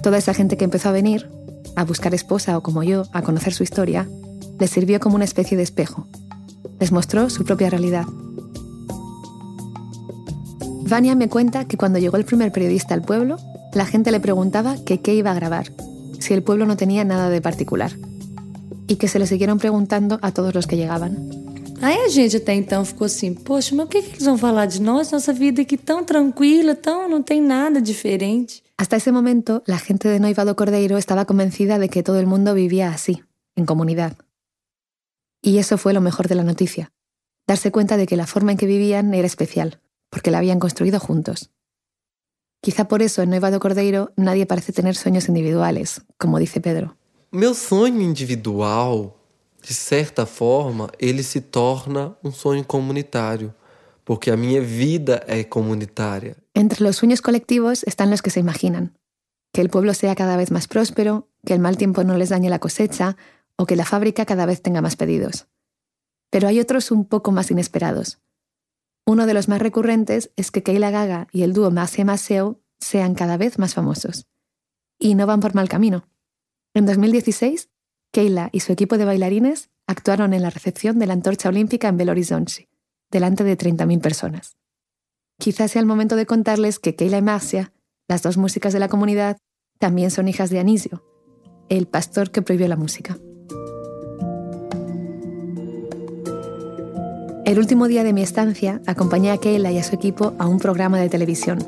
Toda 0.04 0.18
esa 0.18 0.34
gente 0.34 0.58
que 0.58 0.66
empezó 0.66 0.90
a 0.90 0.92
venir, 0.92 1.30
a 1.78 1.86
buscar 1.86 2.14
esposa 2.14 2.58
o 2.58 2.62
como 2.62 2.84
yo, 2.84 3.04
a 3.14 3.22
conocer 3.22 3.54
su 3.54 3.64
historia, 3.64 4.06
les 4.60 4.70
sirvió 4.70 5.00
como 5.00 5.16
una 5.16 5.24
especie 5.24 5.56
de 5.56 5.64
espejo. 5.64 6.10
Les 6.82 6.92
mostró 6.92 7.30
su 7.30 7.46
propia 7.46 7.70
realidad. 7.70 8.04
Vania 10.90 11.16
me 11.16 11.30
cuenta 11.30 11.64
que 11.64 11.78
cuando 11.78 12.00
llegó 12.00 12.18
el 12.18 12.26
primer 12.26 12.52
periodista 12.52 12.94
al 12.94 13.04
pueblo, 13.04 13.38
la 13.72 13.86
gente 13.86 14.12
le 14.12 14.20
preguntaba 14.20 14.76
que 14.84 15.00
qué 15.00 15.16
iba 15.16 15.32
a 15.32 15.36
grabar, 15.36 15.72
si 16.20 16.34
el 16.34 16.44
pueblo 16.44 16.66
no 16.66 16.78
tenía 16.78 17.04
nada 17.04 17.30
de 17.30 17.42
particular, 17.42 17.92
y 18.88 18.96
que 18.96 19.08
se 19.08 19.20
le 19.20 19.28
siguieron 19.28 19.60
preguntando 19.60 20.20
a 20.22 20.32
todos 20.32 20.54
los 20.54 20.68
que 20.68 20.78
llegaban. 20.78 21.48
Aí 21.80 21.96
a 21.96 22.10
gente 22.10 22.38
até 22.38 22.56
então 22.56 22.84
ficou 22.84 23.06
assim, 23.06 23.36
poxa, 23.36 23.76
mas 23.76 23.86
o 23.86 23.90
que, 23.90 24.02
que 24.02 24.10
eles 24.16 24.26
vão 24.26 24.38
falar 24.38 24.66
de 24.66 24.82
nós? 24.82 25.12
Nossa 25.12 25.32
vida 25.32 25.62
aqui 25.62 25.78
tão 25.78 26.04
tranquila, 26.04 26.74
tão 26.74 27.08
não 27.08 27.22
tem 27.22 27.40
nada 27.40 27.80
diferente. 27.80 28.64
Hasta 28.78 28.96
ese 28.96 29.12
momento, 29.12 29.62
la 29.68 29.78
gente 29.78 30.08
de 30.08 30.20
Noivado 30.20 30.56
Cordeiro 30.56 30.98
estaba 30.98 31.26
convencida 31.26 31.78
de 31.78 31.90
que 31.90 32.02
todo 32.02 32.20
el 32.20 32.26
mundo 32.26 32.56
vivía 32.56 32.90
así, 32.90 33.24
en 33.56 33.66
comunidad. 33.66 34.14
Y 35.42 35.60
eso 35.60 35.78
fue 35.78 35.94
lo 35.94 36.02
mejor 36.02 36.28
de 36.28 36.36
la 36.36 36.44
noticia, 36.44 36.92
darse 37.48 37.72
cuenta 37.72 37.96
de 37.96 38.08
que 38.08 38.18
la 38.18 38.26
forma 38.26 38.52
en 38.52 38.58
que 38.58 38.66
vivían 38.66 39.14
era 39.14 39.28
especial, 39.28 39.80
porque 40.10 40.32
la 40.32 40.40
habían 40.40 40.60
construido 40.60 41.00
juntos. 41.00 41.52
Quizá 42.62 42.88
por 42.88 43.02
eso 43.02 43.22
en 43.22 43.30
Noivado 43.30 43.60
Cordeiro 43.60 44.12
nadie 44.16 44.46
parece 44.46 44.74
tener 44.74 44.96
sueños 44.96 45.28
individuales, 45.28 46.02
como 46.18 46.40
dice 46.40 46.60
Pedro. 46.60 46.98
Meu 47.32 47.54
sonho 47.54 48.02
individual, 48.02 49.14
de 49.62 49.74
certa 49.74 50.26
forma, 50.26 50.90
ele 50.98 51.24
se 51.24 51.42
torna 51.42 52.18
um 52.24 52.32
sonho 52.32 52.66
comunitário, 52.66 53.54
porque 54.06 54.32
a 54.32 54.38
minha 54.38 54.62
vida 54.62 55.24
é 55.28 55.44
comunitária. 55.44 56.38
Entre 56.54 56.82
los 56.84 56.96
sueños 56.96 57.22
colectivos 57.22 57.84
están 57.84 58.10
los 58.10 58.22
que 58.22 58.30
se 58.30 58.40
imaginan. 58.40 58.98
Que 59.54 59.62
el 59.62 59.70
pueblo 59.70 59.94
sea 59.94 60.16
cada 60.16 60.38
vez 60.38 60.52
más 60.52 60.68
próspero, 60.68 61.28
que 61.46 61.54
el 61.54 61.60
mal 61.60 61.78
tiempo 61.78 62.04
no 62.04 62.18
les 62.18 62.30
dañe 62.30 62.50
la 62.50 62.60
cosecha 62.60 63.18
o 63.58 63.66
que 63.66 63.76
la 63.76 63.86
fábrica 63.86 64.26
cada 64.26 64.46
vez 64.46 64.62
tenga 64.62 64.82
más 64.82 64.96
pedidos. 64.96 65.48
Pero 66.30 66.48
hay 66.48 66.60
otros 66.60 66.92
un 66.92 67.06
poco 67.06 67.32
más 67.32 67.52
inesperados. 67.52 68.20
Uno 69.08 69.26
de 69.26 69.34
los 69.34 69.48
más 69.48 69.62
recurrentes 69.62 70.32
es 70.36 70.52
que 70.52 70.64
Keila 70.64 70.92
Gaga 70.92 71.30
y 71.32 71.44
el 71.44 71.54
dúo 71.54 71.72
Masia 71.72 72.04
Maseo 72.04 72.60
sean 72.82 73.16
cada 73.16 73.38
vez 73.38 73.58
más 73.58 73.74
famosos. 73.74 74.28
Y 75.00 75.16
no 75.16 75.26
van 75.26 75.40
por 75.40 75.56
mal 75.56 75.70
camino. 75.70 76.10
En 76.74 76.86
2016, 76.86 77.70
Keila 78.12 78.50
y 78.52 78.60
su 78.60 78.74
equipo 78.74 78.98
de 78.98 79.06
bailarines 79.06 79.70
actuaron 79.88 80.34
en 80.34 80.42
la 80.42 80.50
recepción 80.50 81.00
de 81.00 81.06
la 81.08 81.14
antorcha 81.14 81.48
olímpica 81.48 81.88
en 81.88 81.96
Belo 81.96 82.12
Horizonte, 82.12 82.68
delante 83.10 83.46
de 83.46 83.58
30.000 83.58 84.02
personas. 84.02 84.58
Quizás 85.40 85.72
sea 85.72 85.80
el 85.80 85.86
momento 85.86 86.18
de 86.18 86.26
contarles 86.26 86.78
que 86.78 86.98
Keila 86.98 87.20
y 87.20 87.22
Marcia, 87.22 87.72
las 88.10 88.24
dos 88.24 88.36
músicas 88.36 88.74
de 88.74 88.80
la 88.80 88.90
comunidad, 88.90 89.38
también 89.80 90.12
son 90.12 90.28
hijas 90.28 90.50
de 90.50 90.60
Anisio, 90.60 91.06
el 91.70 91.88
pastor 91.88 92.32
que 92.32 92.42
prohibió 92.42 92.68
la 92.68 92.76
música. 92.76 93.18
El 97.48 97.60
último 97.60 97.88
día 97.88 98.04
de 98.04 98.12
mi 98.12 98.24
estancia, 98.24 98.82
acompañé 98.88 99.32
a 99.32 99.38
Keila 99.38 99.72
y 99.72 99.78
a 99.78 99.84
su 99.84 99.96
equipo 99.96 100.34
a 100.38 100.48
un 100.48 100.60
programa 100.60 101.00
de 101.00 101.08
televisión. 101.08 101.60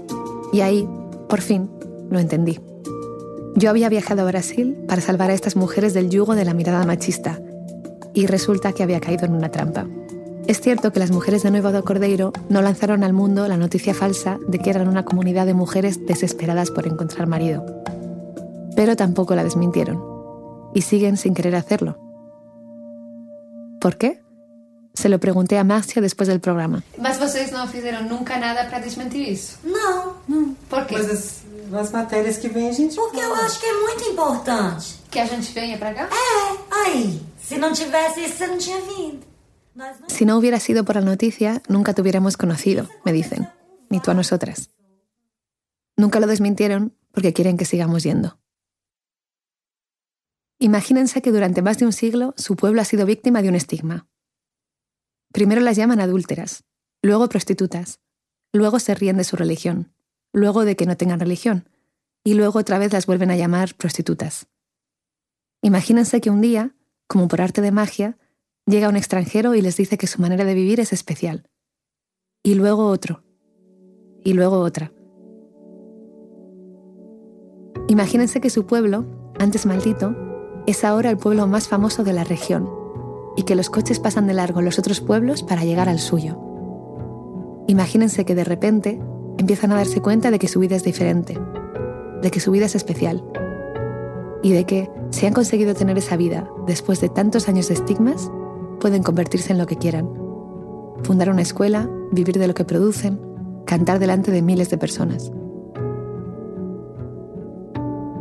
Y 0.52 0.60
ahí, 0.60 0.86
por 1.30 1.40
fin, 1.40 1.70
lo 2.10 2.20
entendí. 2.20 2.60
Yo 3.56 3.70
había 3.70 3.88
viajado 3.88 4.24
a 4.24 4.26
Brasil 4.26 4.78
para 4.90 5.02
salvar 5.02 5.30
a 5.30 5.34
estas 5.34 5.56
mujeres 5.56 5.94
del 5.94 6.10
yugo 6.10 6.36
de 6.36 6.44
la 6.44 6.54
mirada 6.54 6.86
machista. 6.86 7.40
Y 8.14 8.26
resulta 8.26 8.74
que 8.74 8.84
había 8.84 9.00
caído 9.00 9.26
en 9.26 9.34
una 9.34 9.52
trampa. 9.52 9.88
Es 10.48 10.60
cierto 10.60 10.92
que 10.92 11.00
las 11.00 11.12
mujeres 11.12 11.44
de 11.44 11.52
Nuevo 11.52 11.72
do 11.72 11.86
Cordeiro 11.86 12.34
no 12.50 12.62
lanzaron 12.62 13.06
al 13.06 13.14
mundo 13.14 13.48
la 13.48 13.56
noticia 13.56 13.94
falsa 13.94 14.38
de 14.50 14.60
que 14.60 14.72
eran 14.72 14.90
una 14.90 15.06
comunidad 15.06 15.46
de 15.46 15.54
mujeres 15.54 16.06
desesperadas 16.06 16.72
por 16.72 16.88
encontrar 16.88 17.26
marido. 17.26 17.66
Pero 18.76 18.98
tampoco 18.98 19.34
la 19.34 19.46
desmintieron. 19.46 20.04
Y 20.76 20.82
siguen 20.82 21.16
sin 21.16 21.34
querer 21.34 21.56
hacerlo. 21.56 21.98
¿Por 23.80 23.96
qué? 23.96 24.20
Se 25.00 25.08
lo 25.08 25.18
pregunté 25.18 25.58
a 25.58 25.64
Márcia 25.64 26.02
después 26.02 26.28
del 26.28 26.42
programa. 26.42 26.84
Mas 26.98 27.18
vocês 27.18 27.52
não 27.52 27.66
fizeram 27.70 28.04
nunca 28.04 28.38
nada 28.38 28.66
para 28.66 28.80
desmentir 28.80 29.30
isso? 29.30 29.58
Não. 29.64 30.16
Por 30.68 30.86
quê? 30.86 30.96
Mas 30.98 31.10
as, 31.10 31.44
as 31.74 31.92
matérias 31.92 32.38
que 32.38 32.50
vem 32.50 32.68
a 32.68 32.74
gente. 32.74 32.98
Porque 32.98 33.18
eu 33.18 33.34
acho 33.36 33.62
que 33.62 33.66
é 33.66 33.74
muito 33.80 34.04
importante. 34.04 35.00
Que 35.10 35.20
a 35.20 35.26
gente 35.26 35.54
venha 35.54 35.78
para 35.78 35.94
cá? 35.94 36.10
É, 36.12 36.86
aí. 36.86 37.22
Se 37.42 37.58
não 37.58 37.72
tivesse 37.72 38.26
isso, 38.26 38.40
você 38.40 38.48
não 38.48 38.58
tinha 38.58 38.82
vindo. 38.82 39.22
Si 40.10 40.26
no 40.26 40.38
hubiera 40.38 40.60
sido 40.60 40.84
por 40.84 40.96
la 40.96 41.02
noticia, 41.02 41.62
nunca 41.70 41.94
te 41.94 42.02
hubiéramos 42.02 42.36
conocido, 42.36 42.90
me 43.06 43.14
dicen. 43.14 43.48
Ni 43.90 44.02
tú 44.02 44.12
a 44.12 44.14
nosotras. 44.14 44.70
Nunca 45.96 46.20
lo 46.20 46.28
desmintieron 46.28 46.94
porque 47.14 47.32
quieren 47.32 47.56
que 47.56 47.64
sigamos 47.64 48.04
yendo. 48.04 48.38
Imagínense 50.60 51.22
que 51.22 51.32
durante 51.32 51.62
más 51.62 51.78
de 51.78 51.86
un 51.86 51.94
siglo 51.94 52.34
su 52.36 52.58
pueblo 52.58 52.82
ha 52.82 52.86
sido 52.86 53.06
víctima 53.06 53.42
de 53.42 53.48
un 53.48 53.56
estigma. 53.56 54.09
Primero 55.32 55.62
las 55.62 55.78
llaman 55.78 56.00
adúlteras, 56.00 56.64
luego 57.04 57.30
prostitutas, 57.30 58.00
luego 58.52 58.80
se 58.80 58.96
ríen 58.96 59.18
de 59.18 59.24
su 59.24 59.36
religión, 59.36 59.94
luego 60.34 60.66
de 60.66 60.76
que 60.76 60.88
no 60.88 60.98
tengan 60.98 61.20
religión, 61.20 61.70
y 62.24 62.34
luego 62.34 62.60
otra 62.60 62.80
vez 62.80 62.92
las 62.94 63.06
vuelven 63.06 63.30
a 63.30 63.38
llamar 63.38 63.76
prostitutas. 63.76 64.48
Imagínense 65.62 66.20
que 66.20 66.32
un 66.32 66.42
día, 66.42 66.76
como 67.08 67.28
por 67.28 67.42
arte 67.42 67.62
de 67.62 67.72
magia, 67.72 68.18
llega 68.66 68.90
un 68.90 68.96
extranjero 68.96 69.54
y 69.54 69.62
les 69.62 69.78
dice 69.78 69.98
que 69.98 70.08
su 70.08 70.20
manera 70.20 70.46
de 70.46 70.56
vivir 70.56 70.80
es 70.80 70.94
especial. 70.94 71.48
Y 72.42 72.56
luego 72.56 72.88
otro. 72.88 73.24
Y 74.24 74.34
luego 74.34 74.60
otra. 74.60 74.92
Imagínense 77.88 78.42
que 78.42 78.50
su 78.50 78.66
pueblo, 78.66 79.34
antes 79.40 79.66
maldito, 79.66 80.16
es 80.66 80.84
ahora 80.84 81.10
el 81.10 81.18
pueblo 81.18 81.48
más 81.48 81.68
famoso 81.68 82.04
de 82.04 82.14
la 82.14 82.24
región 82.24 82.79
y 83.40 83.44
que 83.44 83.56
los 83.56 83.70
coches 83.70 84.02
pasan 84.02 84.28
de 84.28 84.34
largo 84.34 84.62
los 84.62 84.80
otros 84.80 85.00
pueblos 85.00 85.44
para 85.44 85.64
llegar 85.64 85.88
al 85.88 86.00
suyo. 86.00 86.38
Imagínense 87.68 88.26
que 88.26 88.36
de 88.36 88.44
repente 88.44 89.00
empiezan 89.38 89.72
a 89.72 89.78
darse 89.78 90.02
cuenta 90.02 90.30
de 90.30 90.40
que 90.40 90.50
su 90.50 90.60
vida 90.60 90.76
es 90.76 90.84
diferente, 90.84 91.40
de 92.22 92.32
que 92.32 92.42
su 92.42 92.52
vida 92.52 92.66
es 92.66 92.76
especial 92.76 93.24
y 94.44 94.52
de 94.52 94.66
que, 94.66 94.92
si 95.12 95.26
han 95.26 95.32
conseguido 95.32 95.74
tener 95.74 95.98
esa 95.98 96.18
vida 96.18 96.50
después 96.68 97.00
de 97.00 97.08
tantos 97.08 97.48
años 97.48 97.70
de 97.70 97.76
estigmas, 97.76 98.30
pueden 98.82 99.04
convertirse 99.04 99.54
en 99.54 99.58
lo 99.58 99.68
que 99.68 99.78
quieran. 99.78 100.10
Fundar 101.04 101.30
una 101.30 101.42
escuela, 101.42 101.90
vivir 102.12 102.40
de 102.40 102.48
lo 102.48 102.54
que 102.54 102.66
producen, 102.66 103.22
cantar 103.66 104.00
delante 104.00 104.34
de 104.34 104.42
miles 104.42 104.70
de 104.70 104.78
personas. 104.78 105.32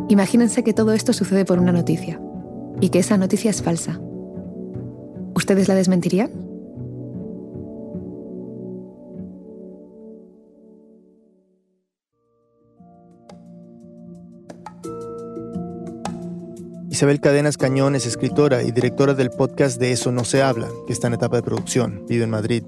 Imagínense 0.07 0.62
que 0.62 0.74
todo 0.74 0.92
esto 0.92 1.12
sucede 1.12 1.44
por 1.44 1.59
una 1.59 1.72
noticia 1.72 2.20
y 2.81 2.90
que 2.90 3.00
esa 3.00 3.16
noticia 3.16 3.50
es 3.50 3.62
falsa. 3.62 4.00
¿Ustedes 5.38 5.68
la 5.68 5.77
desmentirían? 5.77 6.33
Isabel 16.90 17.20
Cadenas 17.20 17.57
Cañón 17.57 17.94
es 17.94 18.07
escritora 18.07 18.64
y 18.64 18.72
directora 18.72 19.14
del 19.14 19.31
podcast 19.31 19.79
de 19.79 19.92
Eso 19.92 20.11
no 20.11 20.24
se 20.24 20.42
habla, 20.42 20.66
que 20.88 20.92
está 20.92 21.07
en 21.07 21.14
etapa 21.14 21.37
de 21.37 21.44
producción, 21.44 22.05
vive 22.09 22.24
en 22.24 22.31
Madrid. 22.31 22.64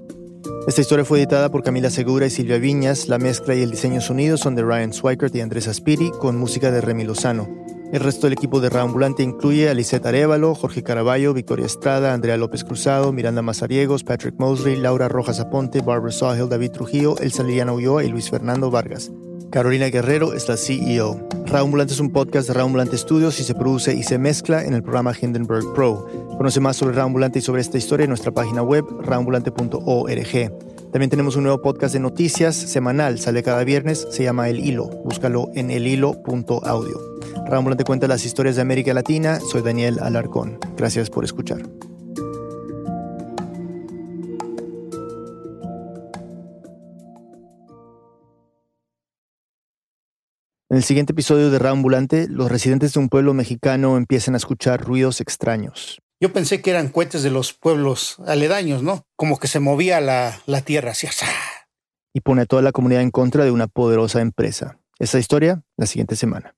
Esta 0.65 0.79
historia 0.79 1.03
fue 1.03 1.19
editada 1.19 1.51
por 1.51 1.63
Camila 1.63 1.89
Segura 1.89 2.25
y 2.25 2.29
Silvia 2.29 2.57
Viñas, 2.57 3.09
la 3.09 3.17
mezcla 3.17 3.53
y 3.53 3.63
el 3.63 3.71
diseño 3.71 3.99
sonido 3.99 4.37
son 4.37 4.55
de 4.55 4.63
Ryan 4.63 4.93
Swikert 4.93 5.35
y 5.35 5.41
Andrés 5.41 5.67
Aspiri, 5.67 6.11
con 6.11 6.37
música 6.37 6.71
de 6.71 6.79
Remy 6.79 7.03
Lozano. 7.03 7.60
El 7.91 7.99
resto 7.99 8.27
del 8.27 8.33
equipo 8.33 8.61
de 8.61 8.69
Raambulante 8.69 9.21
incluye 9.21 9.69
a 9.69 9.73
Lisette 9.73 10.05
Arevalo, 10.05 10.55
Jorge 10.55 10.81
Caraballo, 10.81 11.33
Victoria 11.33 11.65
Estrada, 11.65 12.13
Andrea 12.13 12.37
López 12.37 12.63
Cruzado, 12.63 13.11
Miranda 13.11 13.41
Mazariegos, 13.41 14.05
Patrick 14.05 14.35
Mosley, 14.37 14.77
Laura 14.77 15.09
Rojas 15.09 15.41
Aponte, 15.41 15.81
Barbara 15.81 16.13
Sawhill, 16.13 16.47
David 16.47 16.71
Trujillo, 16.71 17.17
Elsa 17.17 17.43
Liliana 17.43 17.73
Ulloa 17.73 18.05
y 18.05 18.09
Luis 18.09 18.29
Fernando 18.29 18.71
Vargas. 18.71 19.11
Carolina 19.51 19.87
Guerrero 19.87 20.33
es 20.33 20.47
la 20.47 20.55
CEO. 20.55 21.19
Raambulante 21.45 21.93
es 21.93 21.99
un 21.99 22.11
podcast 22.13 22.47
de 22.47 22.53
Raambulante 22.53 22.97
Studios 22.97 23.37
y 23.41 23.43
se 23.43 23.55
produce 23.55 23.93
y 23.93 24.03
se 24.03 24.17
mezcla 24.17 24.63
en 24.63 24.73
el 24.73 24.83
programa 24.83 25.13
Hindenburg 25.19 25.73
Pro. 25.73 26.07
Conoce 26.37 26.61
más 26.61 26.77
sobre 26.77 26.95
Raambulante 26.95 27.39
y 27.39 27.41
sobre 27.41 27.61
esta 27.61 27.77
historia 27.77 28.05
en 28.05 28.11
nuestra 28.11 28.31
página 28.31 28.63
web 28.63 28.85
raambulante.org. 29.01 30.70
También 30.91 31.09
tenemos 31.09 31.37
un 31.37 31.43
nuevo 31.43 31.61
podcast 31.61 31.93
de 31.93 32.01
noticias 32.01 32.53
semanal, 32.53 33.17
sale 33.17 33.43
cada 33.43 33.63
viernes, 33.63 34.05
se 34.11 34.23
llama 34.23 34.49
El 34.49 34.59
Hilo. 34.59 34.89
Búscalo 35.05 35.49
en 35.55 35.71
elhilo.audio. 35.71 36.99
Ramón 37.47 37.77
te 37.77 37.85
cuenta 37.85 38.07
las 38.07 38.25
historias 38.25 38.57
de 38.57 38.61
América 38.61 38.93
Latina. 38.93 39.39
Soy 39.39 39.61
Daniel 39.61 39.99
Alarcón. 40.01 40.59
Gracias 40.75 41.09
por 41.09 41.23
escuchar. 41.23 41.61
En 50.69 50.77
el 50.77 50.83
siguiente 50.83 51.13
episodio 51.13 51.51
de 51.51 51.59
Rambulante, 51.59 52.27
los 52.29 52.51
residentes 52.51 52.93
de 52.93 52.99
un 52.99 53.07
pueblo 53.07 53.33
mexicano 53.33 53.95
empiezan 53.95 54.33
a 54.33 54.37
escuchar 54.37 54.81
ruidos 54.81 55.21
extraños. 55.21 56.01
Yo 56.21 56.31
pensé 56.31 56.61
que 56.61 56.69
eran 56.69 56.89
cohetes 56.89 57.23
de 57.23 57.31
los 57.31 57.51
pueblos 57.51 58.17
aledaños, 58.27 58.83
¿no? 58.83 59.05
Como 59.15 59.39
que 59.39 59.47
se 59.47 59.59
movía 59.59 59.99
la, 59.99 60.39
la 60.45 60.61
tierra. 60.61 60.93
¡zas! 60.93 61.17
y 62.13 62.21
pone 62.21 62.43
a 62.43 62.45
toda 62.45 62.61
la 62.61 62.71
comunidad 62.71 63.01
en 63.01 63.11
contra 63.11 63.43
de 63.43 63.51
una 63.51 63.67
poderosa 63.67 64.21
empresa. 64.21 64.77
Esta 64.99 65.19
historia 65.19 65.63
la 65.77 65.85
siguiente 65.85 66.15
semana. 66.15 66.55